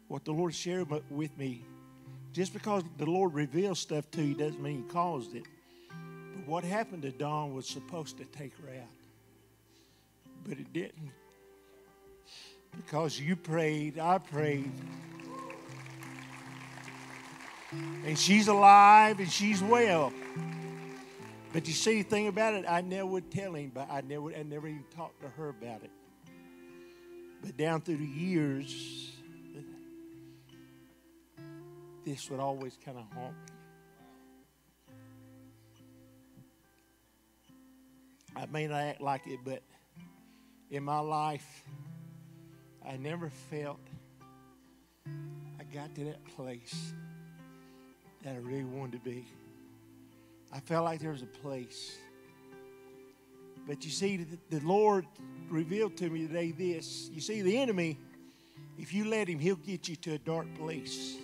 what 0.07 0.25
the 0.25 0.31
Lord 0.31 0.53
shared 0.53 0.87
with 1.09 1.37
me, 1.37 1.63
just 2.31 2.53
because 2.53 2.83
the 2.97 3.05
Lord 3.05 3.33
reveals 3.33 3.79
stuff 3.79 4.09
to 4.11 4.23
you 4.23 4.35
doesn't 4.35 4.61
mean 4.61 4.83
He 4.83 4.89
caused 4.89 5.35
it. 5.35 5.43
But 6.35 6.47
what 6.47 6.63
happened 6.63 7.03
to 7.03 7.11
Dawn 7.11 7.53
was 7.53 7.67
supposed 7.67 8.17
to 8.17 8.25
take 8.25 8.53
her 8.57 8.69
out, 8.69 8.89
but 10.47 10.59
it 10.59 10.71
didn't. 10.73 11.11
Because 12.75 13.19
you 13.19 13.35
prayed, 13.35 13.99
I 13.99 14.17
prayed. 14.17 14.71
And 18.05 18.17
she's 18.17 18.47
alive 18.47 19.19
and 19.19 19.31
she's 19.31 19.61
well. 19.61 20.11
But 21.51 21.67
you 21.67 21.73
see, 21.73 22.01
the 22.01 22.09
thing 22.09 22.27
about 22.27 22.55
it, 22.55 22.65
I 22.67 22.81
never 22.81 23.05
would 23.05 23.29
tell 23.31 23.53
him, 23.53 23.71
but 23.73 23.87
I 23.91 24.01
never, 24.01 24.33
I 24.33 24.43
never 24.43 24.67
even 24.67 24.83
talked 24.95 25.21
to 25.21 25.29
her 25.29 25.49
about 25.49 25.83
it. 25.83 25.91
But 27.43 27.57
down 27.57 27.81
through 27.81 27.97
the 27.97 28.05
years, 28.05 29.11
this 32.05 32.29
would 32.29 32.39
always 32.39 32.77
kind 32.83 32.97
of 32.97 33.03
haunt 33.13 33.33
me. 33.33 33.53
I 38.35 38.45
may 38.47 38.67
not 38.67 38.81
act 38.81 39.01
like 39.01 39.27
it, 39.27 39.39
but 39.43 39.61
in 40.73 40.83
my 40.83 40.99
life, 40.99 41.63
I 42.83 42.97
never 42.97 43.29
felt 43.29 43.79
I 45.05 45.63
got 45.71 45.93
to 45.93 46.05
that 46.05 46.25
place 46.35 46.93
that 48.23 48.33
I 48.33 48.37
really 48.37 48.63
wanted 48.63 48.93
to 48.93 49.09
be. 49.09 49.27
I 50.51 50.59
felt 50.59 50.83
like 50.85 50.99
there 50.99 51.11
was 51.11 51.21
a 51.21 51.27
place. 51.27 51.95
But 53.67 53.85
you 53.85 53.91
see, 53.91 54.25
the, 54.49 54.59
Lord 54.61 55.05
revealed 55.47 55.95
to 55.97 56.09
me 56.09 56.25
today 56.25 56.51
this. 56.51 57.07
You 57.13 57.21
see, 57.21 57.43
the 57.43 57.55
enemy, 57.55 57.99
if 58.79 58.95
you 58.95 59.05
let 59.05 59.27
him, 59.27 59.37
he'll 59.37 59.55
get 59.55 59.87
you 59.87 59.95
to 59.97 60.13
a 60.13 60.17
dark 60.17 60.47
place. 60.55 61.17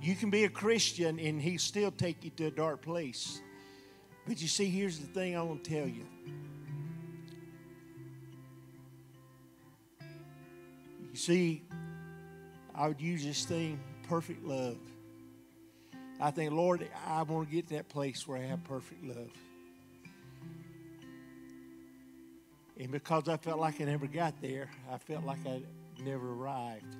You 0.00 0.14
can 0.14 0.30
be 0.30 0.44
a 0.44 0.48
Christian 0.48 1.20
and 1.20 1.38
he'll 1.38 1.58
still 1.58 1.90
take 1.90 2.24
you 2.24 2.30
to 2.30 2.46
a 2.46 2.50
dark 2.50 2.80
place. 2.80 3.42
But 4.26 4.40
you 4.40 4.48
see, 4.48 4.70
here's 4.70 4.98
the 4.98 5.06
thing 5.06 5.36
I 5.36 5.42
want 5.42 5.64
to 5.64 5.70
tell 5.70 5.86
you. 5.86 6.06
You 11.18 11.24
see, 11.24 11.62
I 12.76 12.86
would 12.86 13.00
use 13.00 13.24
this 13.24 13.44
thing 13.44 13.80
perfect 14.08 14.44
love. 14.44 14.78
I 16.20 16.30
think, 16.30 16.52
Lord, 16.52 16.88
I 17.08 17.22
want 17.22 17.48
to 17.48 17.52
get 17.52 17.66
to 17.70 17.74
that 17.74 17.88
place 17.88 18.28
where 18.28 18.38
I 18.38 18.42
have 18.42 18.62
perfect 18.62 19.02
love. 19.02 19.32
And 22.78 22.92
because 22.92 23.28
I 23.28 23.36
felt 23.36 23.58
like 23.58 23.80
I 23.80 23.84
never 23.86 24.06
got 24.06 24.40
there, 24.40 24.70
I 24.92 24.98
felt 24.98 25.24
like 25.24 25.44
I 25.44 25.60
never 26.04 26.34
arrived. 26.34 26.94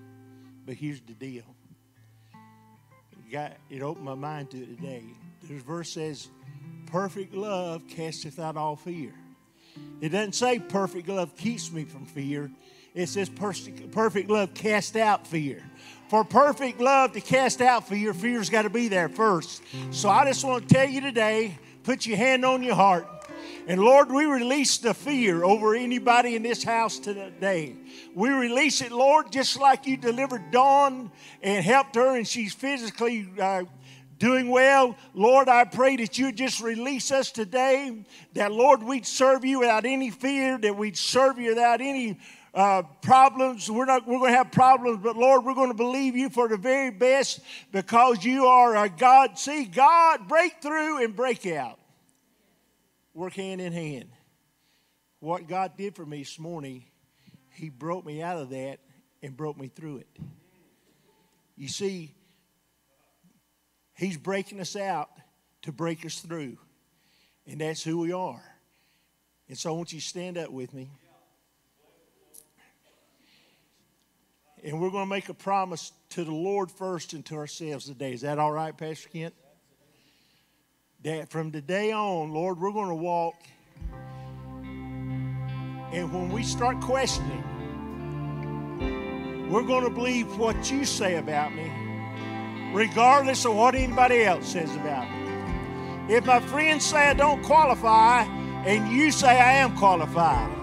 But 0.67 0.75
here's 0.75 1.01
the 1.01 1.13
deal. 1.13 1.45
It, 2.33 3.31
got, 3.31 3.53
it 3.71 3.83
opened 3.83 4.05
my 4.05 4.17
mind 4.17 4.51
to 4.51 4.57
it 4.61 4.81
today. 4.81 5.05
This 5.45 5.63
verse 5.63 5.93
says, 5.93 6.27
Perfect 6.87 7.35
love 7.35 7.87
casteth 7.87 8.41
out 8.41 8.57
all 8.57 8.75
fear. 8.75 9.15
It 10.01 10.09
doesn't 10.09 10.35
say 10.35 10.59
perfect 10.59 11.07
love 11.07 11.37
keeps 11.37 11.71
me 11.71 11.85
from 11.85 12.05
fear. 12.05 12.51
It 12.99 13.09
says 13.09 13.29
perfect 13.29 14.29
love 14.29 14.55
cast 14.55 14.97
out 14.97 15.25
fear. 15.25 15.63
For 16.09 16.25
perfect 16.25 16.81
love 16.81 17.13
to 17.13 17.21
cast 17.21 17.61
out 17.61 17.87
fear, 17.87 18.13
fear's 18.13 18.51
got 18.51 18.63
to 18.63 18.71
be 18.71 18.89
there 18.89 19.09
first. 19.09 19.63
So 19.93 20.09
I 20.09 20.25
just 20.25 20.45
want 20.45 20.67
to 20.69 20.75
tell 20.75 20.89
you 20.89 21.01
today 21.01 21.57
put 21.85 22.07
your 22.07 22.17
hand 22.17 22.45
on 22.45 22.65
your 22.65 22.75
heart. 22.75 23.07
And 23.69 23.81
Lord, 23.81 24.11
we 24.11 24.25
release 24.25 24.79
the 24.79 24.95
fear 24.95 25.45
over 25.45 25.77
anybody 25.77 26.35
in 26.35 26.43
this 26.43 26.65
house 26.65 26.99
today. 26.99 27.77
We 28.17 28.31
release 28.31 28.81
it, 28.81 28.91
Lord, 28.91 29.31
just 29.31 29.61
like 29.61 29.87
you 29.87 29.97
delivered 29.97 30.51
Dawn 30.51 31.13
and 31.41 31.65
helped 31.65 31.95
her, 31.95 32.17
and 32.17 32.27
she's 32.27 32.53
physically 32.53 33.29
uh, 33.41 33.63
doing 34.19 34.49
well. 34.49 34.97
Lord, 35.15 35.49
I 35.49 35.65
pray 35.65 35.95
that 35.97 36.19
you 36.19 36.33
just 36.33 36.61
release 36.61 37.13
us 37.13 37.31
today, 37.31 38.05
that, 38.33 38.51
Lord, 38.51 38.83
we'd 38.83 39.07
serve 39.07 39.45
you 39.45 39.61
without 39.61 39.85
any 39.85 40.11
fear, 40.11 40.59
that 40.59 40.77
we'd 40.77 40.97
serve 40.97 41.39
you 41.39 41.51
without 41.51 41.81
any 41.81 42.19
uh, 42.59 42.83
problems. 43.03 43.71
We're 43.71 43.85
not. 43.85 44.05
We're 44.05 44.19
going 44.19 44.33
to 44.33 44.37
have 44.37 44.51
problems, 44.51 44.99
but 45.01 45.17
Lord, 45.17 45.45
we're 45.45 45.55
going 45.55 45.71
to 45.71 45.77
believe 45.77 46.17
you 46.17 46.29
for 46.29 46.49
the 46.49 46.57
very 46.57 46.91
best 46.91 47.39
because 47.71 48.25
you 48.25 48.47
are 48.47 48.77
a 48.77 48.89
God. 48.89 49.39
See, 49.39 49.65
God 49.65 50.27
break 50.27 50.61
through 50.61 51.05
and 51.05 51.15
break 51.15 51.47
out. 51.47 51.79
Work 53.15 53.35
hand 53.35 53.61
in 53.61 53.73
hand. 53.73 54.09
What 55.21 55.47
God 55.47 55.77
did 55.77 55.95
for 55.95 56.05
me 56.05 56.19
this 56.19 56.37
morning, 56.37 56.85
He 57.53 57.69
broke 57.69 58.05
me 58.05 58.23
out 58.23 58.39
of 58.39 58.51
that 58.51 58.81
and 59.23 59.37
broke 59.37 59.57
me 59.57 59.69
through 59.69 59.99
it. 59.99 60.09
You 61.57 61.69
see, 61.69 62.13
He's 63.95 64.17
breaking 64.17 64.59
us 64.59 64.75
out 64.75 65.11
to 65.63 65.71
break 65.71 66.05
us 66.05 66.19
through, 66.19 66.59
and 67.47 67.61
that's 67.61 67.85
who 67.85 67.99
we 67.99 68.11
are. 68.11 68.43
And 69.49 69.57
so 69.57 69.71
I 69.71 69.77
want 69.77 69.93
you 69.93 70.01
to 70.01 70.05
stand 70.05 70.37
up 70.37 70.51
with 70.51 70.75
me. 70.75 70.91
And 74.65 74.81
we're 74.81 74.91
going 74.91 75.05
to 75.05 75.11
make 75.11 75.29
a 75.29 75.35
promise 75.35 75.93
to 76.11 76.25
the 76.25 76.33
Lord 76.33 76.71
first 76.71 77.13
and 77.13 77.25
to 77.27 77.37
ourselves 77.37 77.87
today. 77.87 78.13
Is 78.13 78.23
that 78.23 78.39
all 78.39 78.53
right, 78.53 78.77
Pastor 78.77 79.09
Kent? 79.09 79.35
That 81.05 81.29
from 81.29 81.53
today 81.53 81.93
on, 81.93 82.33
Lord, 82.33 82.59
we're 82.59 82.73
going 82.73 82.89
to 82.89 82.95
walk. 82.95 83.37
And 85.93 86.13
when 86.13 86.31
we 86.31 86.43
start 86.43 86.81
questioning, 86.81 87.45
we're 89.49 89.63
going 89.63 89.85
to 89.85 89.91
believe 89.91 90.37
what 90.37 90.71
you 90.71 90.85
say 90.85 91.17
about 91.17 91.55
me, 91.55 91.73
regardless 92.75 93.47
of 93.47 93.55
what 93.55 93.75
anybody 93.75 94.25
else 94.25 94.49
says 94.49 94.75
about 94.75 95.09
me. 95.09 96.15
If 96.15 96.27
my 96.27 96.41
friends 96.41 96.85
say 96.85 97.09
I 97.09 97.15
don't 97.15 97.43
qualify, 97.43 98.23
and 98.67 98.91
you 98.93 99.13
say 99.13 99.29
I 99.29 99.53
am 99.53 99.77
qualified, 99.77 100.58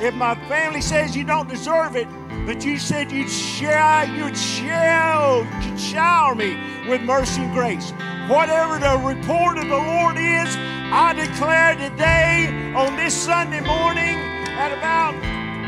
if 0.00 0.14
my 0.14 0.34
family 0.48 0.80
says 0.80 1.16
you 1.16 1.24
don't 1.24 1.48
deserve 1.48 1.96
it, 1.96 2.08
but 2.46 2.64
you 2.64 2.78
said 2.78 3.10
you'd 3.12 3.30
shower, 3.30 4.04
you'd 4.06 4.36
shower, 4.36 5.46
you'd 5.62 5.80
shower 5.80 6.34
me 6.34 6.56
with 6.88 7.02
mercy 7.02 7.42
and 7.42 7.52
grace. 7.52 7.92
Whatever 8.28 8.78
the 8.78 8.98
report 8.98 9.58
of 9.58 9.68
the 9.68 9.76
Lord 9.76 10.16
is, 10.16 10.56
I 10.92 11.12
declare 11.14 11.74
today 11.74 12.72
on 12.74 12.96
this 12.96 13.14
Sunday 13.14 13.60
morning 13.60 14.16
at 14.56 14.72
about 14.76 15.12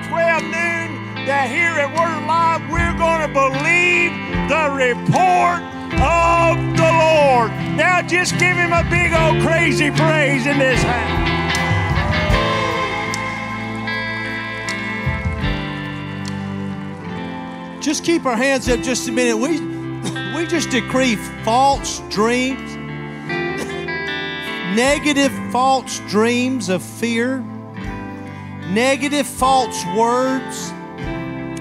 12 0.09 0.43
noon 0.43 1.07
that 1.27 1.49
here 1.51 1.75
at 1.75 1.91
Word 1.91 2.23
Alive 2.23 2.62
we're 2.71 2.97
going 2.99 3.27
to 3.27 3.33
believe 3.33 4.12
the 4.47 4.71
report 4.71 5.61
of 5.99 6.55
the 6.77 6.93
Lord. 6.93 7.51
Now 7.77 8.03
just 8.03 8.39
give 8.39 8.57
him 8.57 8.73
a 8.73 8.85
big 8.89 9.12
old 9.12 9.43
crazy 9.43 9.91
praise 9.91 10.47
in 10.47 10.59
this 10.59 10.83
house. 10.83 11.26
Just 17.87 18.03
keep 18.03 18.27
our 18.27 18.35
hands 18.37 18.68
up 18.68 18.81
just 18.81 19.07
a 19.07 19.12
minute. 19.12 19.37
We, 19.37 19.61
we 20.35 20.44
just 20.49 20.70
decree 20.70 21.14
false 21.44 22.01
dreams, 22.11 22.75
negative 24.75 25.31
false 25.53 26.01
dreams 26.09 26.68
of 26.68 26.83
fear, 26.83 27.38
negative 28.72 29.25
false 29.25 29.85
words 29.96 30.70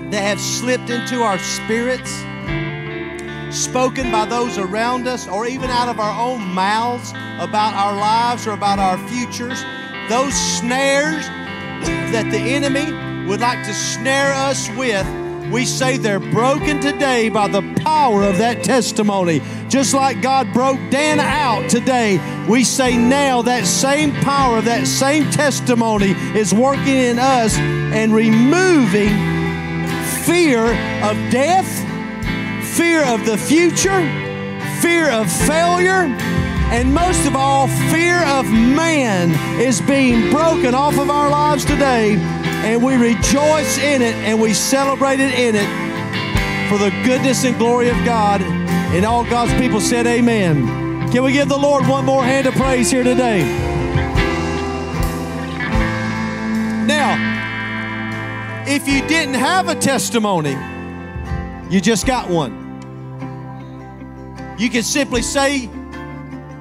that 0.09 0.23
have 0.23 0.39
slipped 0.39 0.89
into 0.89 1.21
our 1.21 1.38
spirits, 1.38 2.11
spoken 3.55 4.11
by 4.11 4.26
those 4.28 4.57
around 4.57 5.07
us, 5.07 5.28
or 5.28 5.45
even 5.45 5.69
out 5.69 5.89
of 5.89 5.99
our 5.99 6.19
own 6.19 6.41
mouths 6.41 7.11
about 7.38 7.76
our 7.76 7.95
lives 7.95 8.47
or 8.47 8.53
about 8.53 8.80
our 8.80 8.97
futures. 9.09 9.63
Those 10.09 10.34
snares 10.34 11.28
that 12.11 12.32
the 12.32 12.39
enemy 12.39 13.28
would 13.28 13.41
like 13.41 13.63
to 13.67 13.73
snare 13.76 14.34
us 14.34 14.71
with 14.71 15.05
we 15.51 15.65
say 15.65 15.97
they're 15.97 16.19
broken 16.19 16.79
today 16.79 17.29
by 17.29 17.47
the 17.47 17.61
power 17.83 18.23
of 18.23 18.37
that 18.39 18.63
testimony. 18.63 19.41
Just 19.69 19.93
like 19.93 20.21
God 20.21 20.51
broke 20.53 20.79
Dan 20.89 21.19
out 21.19 21.69
today, 21.69 22.19
we 22.49 22.63
say 22.63 22.97
now 22.97 23.41
that 23.43 23.65
same 23.65 24.11
power, 24.21 24.61
that 24.61 24.87
same 24.87 25.29
testimony 25.31 26.11
is 26.37 26.53
working 26.53 26.95
in 26.95 27.19
us 27.19 27.57
and 27.57 28.13
removing 28.13 29.09
fear 30.25 30.65
of 31.03 31.15
death, 31.31 31.67
fear 32.75 33.03
of 33.05 33.25
the 33.25 33.37
future, 33.37 34.01
fear 34.81 35.09
of 35.11 35.31
failure, 35.31 36.07
and 36.71 36.93
most 36.93 37.27
of 37.27 37.35
all, 37.35 37.67
fear 37.91 38.23
of 38.25 38.45
man 38.51 39.29
is 39.61 39.81
being 39.81 40.31
broken 40.31 40.73
off 40.73 40.97
of 40.97 41.09
our 41.09 41.29
lives 41.29 41.63
today 41.63 42.15
and 42.66 42.84
we 42.84 42.95
rejoice 42.95 43.78
in 43.78 44.01
it 44.01 44.16
and 44.16 44.41
we 44.41 44.53
celebrate 44.53 45.20
it 45.20 45.34
in 45.38 45.55
it 45.55 45.86
for 46.68 46.80
the 46.80 46.89
goodness 47.05 47.45
and 47.45 47.55
glory 47.59 47.89
of 47.89 47.95
God. 48.03 48.41
And 48.41 49.05
all 49.05 49.24
God's 49.24 49.53
people 49.53 49.80
said, 49.80 50.07
Amen. 50.07 50.66
Can 51.11 51.24
we 51.24 51.32
give 51.32 51.47
the 51.47 51.57
Lord 51.57 51.86
one 51.88 52.05
more 52.05 52.24
hand 52.24 52.47
of 52.47 52.55
praise 52.55 52.89
here 52.89 53.03
today? 53.03 53.43
Now, 56.88 58.63
if 58.68 58.88
you 58.88 59.07
didn't 59.07 59.36
have 59.36 59.70
a 59.70 59.76
testimony, 59.76 60.57
you 61.70 61.80
just 61.80 62.07
got 62.07 62.30
one. 62.30 62.63
You 64.57 64.70
can 64.70 64.84
simply 64.84 65.22
say, 65.22 65.70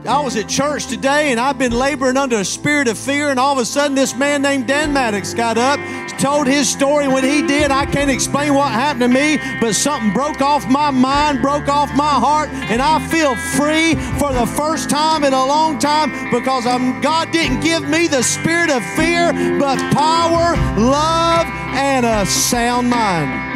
I 0.07 0.21
was 0.21 0.37
at 0.37 0.51
church 0.51 0.87
today 0.87 1.31
and 1.31 1.41
I've 1.41 1.57
been 1.57 1.73
laboring 1.73 2.19
under 2.19 2.37
a 2.37 2.45
spirit 2.45 2.89
of 2.89 2.99
fear, 2.99 3.31
and 3.31 3.41
all 3.41 3.55
of 3.55 3.59
a 3.59 3.65
sudden, 3.65 3.95
this 3.95 4.15
man 4.15 4.43
named 4.43 4.67
Dan 4.67 4.93
Maddox 4.93 5.33
got 5.33 5.57
up, 5.57 5.81
told 6.19 6.47
his 6.47 6.69
story. 6.69 7.09
When 7.09 7.25
he 7.25 7.47
did, 7.47 7.71
I 7.71 7.87
can't 7.87 8.11
explain 8.11 8.53
what 8.53 8.71
happened 8.71 9.01
to 9.01 9.09
me, 9.09 9.39
but 9.61 9.75
something 9.75 10.13
broke 10.13 10.43
off 10.43 10.69
my 10.69 10.91
mind, 10.91 11.41
broke 11.41 11.69
off 11.69 11.95
my 11.97 12.05
heart, 12.05 12.51
and 12.51 12.83
I 12.83 13.01
feel 13.09 13.35
free 13.57 13.95
for 14.19 14.35
the 14.35 14.47
first 14.47 14.91
time 14.91 15.25
in 15.25 15.33
a 15.33 15.45
long 15.47 15.79
time 15.79 16.31
because 16.31 16.67
I'm, 16.67 17.01
God 17.01 17.33
didn't 17.33 17.61
give 17.61 17.89
me 17.89 18.07
the 18.07 18.23
spirit 18.23 18.69
of 18.69 18.85
fear, 18.97 19.33
but 19.59 19.79
power, 19.95 20.55
love, 20.79 21.47
and 21.77 22.05
a 22.05 22.27
sound 22.27 22.91
mind. 22.91 23.55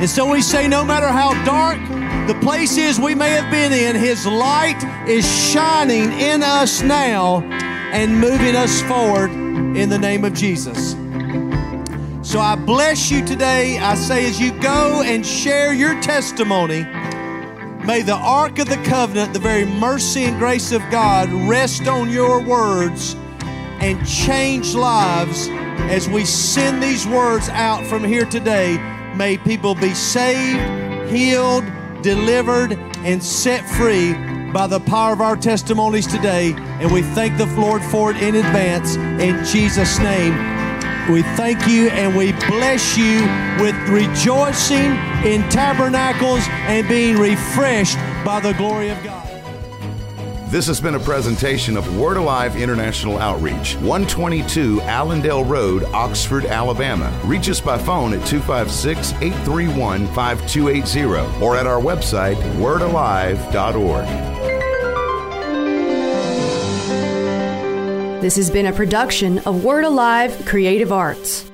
And 0.00 0.08
so 0.08 0.30
we 0.30 0.40
say, 0.40 0.68
no 0.68 0.84
matter 0.84 1.08
how 1.08 1.32
dark, 1.44 1.78
the 2.26 2.34
places 2.42 2.98
we 2.98 3.14
may 3.14 3.30
have 3.30 3.50
been 3.52 3.72
in, 3.72 3.94
His 3.94 4.26
light 4.26 4.82
is 5.08 5.24
shining 5.52 6.10
in 6.12 6.42
us 6.42 6.82
now 6.82 7.42
and 7.92 8.20
moving 8.20 8.56
us 8.56 8.82
forward 8.82 9.30
in 9.30 9.88
the 9.88 9.98
name 9.98 10.24
of 10.24 10.34
Jesus. 10.34 10.92
So 12.28 12.40
I 12.40 12.56
bless 12.56 13.12
you 13.12 13.24
today. 13.24 13.78
I 13.78 13.94
say, 13.94 14.26
as 14.26 14.40
you 14.40 14.50
go 14.60 15.02
and 15.02 15.24
share 15.24 15.72
your 15.72 16.00
testimony, 16.02 16.82
may 17.86 18.02
the 18.02 18.18
Ark 18.20 18.58
of 18.58 18.68
the 18.68 18.82
Covenant, 18.84 19.32
the 19.32 19.38
very 19.38 19.64
mercy 19.64 20.24
and 20.24 20.36
grace 20.36 20.72
of 20.72 20.82
God, 20.90 21.30
rest 21.48 21.86
on 21.86 22.10
your 22.10 22.42
words 22.42 23.14
and 23.78 24.04
change 24.04 24.74
lives 24.74 25.48
as 25.88 26.08
we 26.08 26.24
send 26.24 26.82
these 26.82 27.06
words 27.06 27.48
out 27.50 27.86
from 27.86 28.02
here 28.02 28.26
today. 28.26 28.76
May 29.14 29.38
people 29.38 29.76
be 29.76 29.94
saved, 29.94 31.08
healed, 31.08 31.64
delivered, 32.06 32.74
and 33.04 33.20
set 33.20 33.68
free 33.68 34.12
by 34.52 34.68
the 34.68 34.78
power 34.78 35.12
of 35.12 35.20
our 35.20 35.34
testimonies 35.34 36.06
today. 36.06 36.54
And 36.80 36.92
we 36.92 37.02
thank 37.02 37.36
the 37.36 37.46
Lord 37.60 37.82
for 37.82 38.12
it 38.12 38.22
in 38.22 38.36
advance. 38.36 38.94
In 38.94 39.44
Jesus' 39.44 39.98
name, 39.98 40.32
we 41.12 41.22
thank 41.34 41.66
you 41.66 41.88
and 41.88 42.16
we 42.16 42.30
bless 42.48 42.96
you 42.96 43.22
with 43.60 43.74
rejoicing 43.88 44.92
in 45.24 45.42
tabernacles 45.50 46.46
and 46.68 46.86
being 46.88 47.18
refreshed 47.18 47.98
by 48.24 48.38
the 48.38 48.52
glory 48.52 48.90
of 48.90 49.02
God. 49.02 49.25
This 50.48 50.68
has 50.68 50.80
been 50.80 50.94
a 50.94 51.00
presentation 51.00 51.76
of 51.76 51.98
Word 51.98 52.16
Alive 52.16 52.54
International 52.54 53.18
Outreach, 53.18 53.74
122 53.78 54.80
Allendale 54.82 55.44
Road, 55.44 55.82
Oxford, 55.86 56.44
Alabama. 56.44 57.12
Reach 57.24 57.50
us 57.50 57.60
by 57.60 57.76
phone 57.76 58.12
at 58.12 58.24
256 58.28 59.10
831 59.14 60.06
5280 60.14 61.44
or 61.44 61.56
at 61.56 61.66
our 61.66 61.80
website, 61.80 62.36
wordalive.org. 62.60 64.06
This 68.22 68.36
has 68.36 68.48
been 68.48 68.66
a 68.66 68.72
production 68.72 69.40
of 69.40 69.64
Word 69.64 69.84
Alive 69.84 70.44
Creative 70.46 70.92
Arts. 70.92 71.50